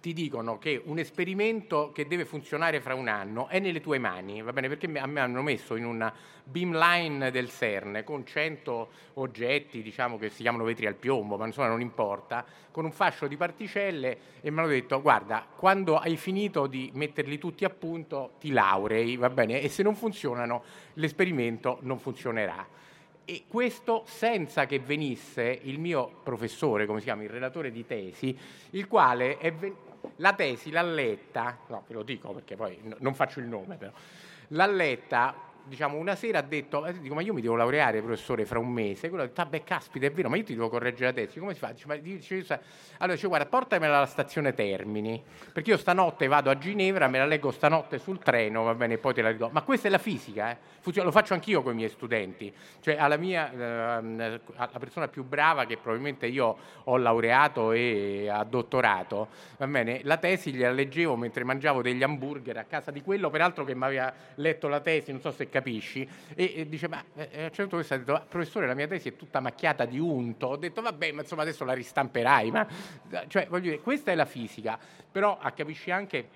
[0.00, 4.42] ti dicono che un esperimento che deve funzionare fra un anno è nelle tue mani,
[4.42, 4.68] va bene?
[4.68, 6.12] Perché a me hanno messo in una
[6.44, 11.68] beamline del CERN con 100 oggetti, diciamo che si chiamano vetri al piombo, ma insomma
[11.68, 16.66] non importa, con un fascio di particelle e mi hanno detto guarda, quando hai finito
[16.66, 19.60] di metterli tutti a punto ti laurei, va bene?
[19.60, 20.62] E se non funzionano
[20.94, 22.66] l'esperimento non funzionerà.
[23.24, 28.34] E questo senza che venisse il mio professore, come si chiama, il relatore di tesi,
[28.70, 33.14] il quale è venuto la tesi l'ha letta, no, ve lo dico perché poi non
[33.14, 33.92] faccio il nome però,
[34.48, 35.34] l'ha letta
[35.68, 38.72] diciamo, una sera ha detto, eh, dico, ma io mi devo laureare, professore, fra un
[38.72, 39.08] mese.
[39.08, 41.38] Quello ha detto, ah beh, caspita, è vero, ma io ti devo correggere la tesi.
[41.38, 41.72] Come si fa?
[41.72, 42.60] Dice, ma, dice,
[42.98, 47.26] allora dice, guarda, portamela alla stazione Termini, perché io stanotte vado a Ginevra, me la
[47.26, 49.50] leggo stanotte sul treno, va bene, poi te la ridò.
[49.52, 50.56] Ma questa è la fisica, eh?
[51.02, 52.52] lo faccio anch'io con i miei studenti.
[52.80, 58.42] Cioè, alla mia, eh, la persona più brava che probabilmente io ho laureato e ha
[58.44, 63.30] dottorato, va bene, la tesi gliela leggevo mentre mangiavo degli hamburger a casa di quello,
[63.30, 67.02] peraltro che mi aveva letto la tesi, non so se capisci, e, e dice, ma
[67.14, 69.98] eh, a un certo punto ha detto, professore, la mia tesi è tutta macchiata di
[69.98, 70.46] unto.
[70.46, 72.66] Ho detto, vabbè, ma insomma adesso la ristamperai, ma
[73.26, 74.78] cioè, voglio dire, questa è la fisica,
[75.10, 76.28] però capisci anche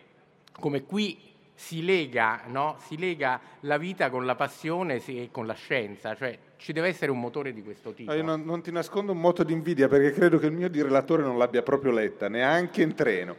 [0.58, 2.76] come qui si lega, no?
[2.80, 7.10] si lega, la vita con la passione e con la scienza, cioè ci deve essere
[7.10, 8.12] un motore di questo tipo.
[8.12, 10.82] io non, non, ti nascondo un moto di invidia perché credo che il mio di
[10.82, 13.36] relatore non l'abbia proprio letta, neanche in treno.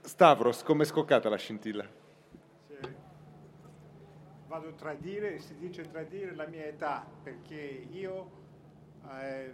[0.00, 1.86] Stavros, come è scoccata la scintilla?
[4.68, 8.30] A tradire, si dice tradire la mia età, perché io
[9.18, 9.52] eh,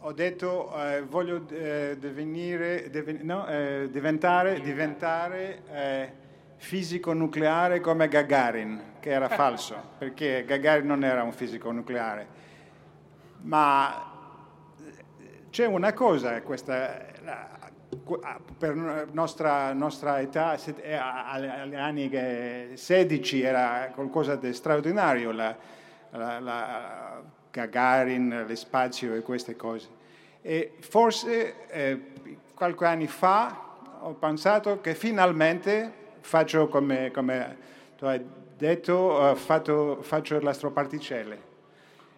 [0.00, 6.12] ho detto eh, voglio eh, divenire, diven- no, eh, diventare, diventare eh,
[6.56, 12.40] fisico nucleare come Gagarin, che era falso, perché Gagarin non era un fisico nucleare.
[13.42, 14.10] Ma
[15.50, 17.06] c'è una cosa, questa,
[18.58, 18.74] per
[19.12, 22.10] nostra, nostra età, eh, agli anni
[22.74, 25.56] 16 era qualcosa di straordinario, la,
[26.10, 29.88] la, la Gagarin, lo spazio e queste cose.
[30.40, 32.00] E forse eh,
[32.54, 33.70] qualche anno fa
[34.00, 37.56] ho pensato che finalmente faccio come, come
[37.96, 38.24] tu hai
[38.56, 41.50] detto, uh, fatto, faccio l'astroparticelle.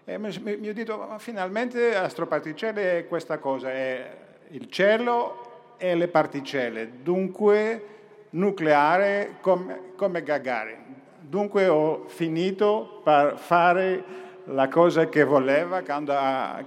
[0.05, 4.17] E mi, mi ho detto, finalmente l'astroparticelle è questa cosa, è
[4.51, 5.44] il cielo
[5.77, 7.87] e le particelle, dunque
[8.31, 10.83] nucleare come, come Gagarin.
[11.21, 14.05] Dunque ho finito per fare
[14.47, 16.15] la cosa che voleva quando,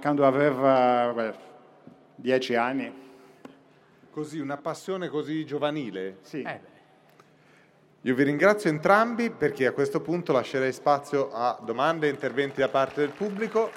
[0.00, 1.34] quando aveva beh,
[2.14, 3.06] dieci anni.
[4.10, 6.18] Così, una passione così giovanile?
[6.22, 6.42] Sì.
[6.42, 6.76] Eh.
[8.02, 12.68] Io vi ringrazio entrambi perché a questo punto lascerei spazio a domande e interventi da
[12.68, 13.70] parte del pubblico.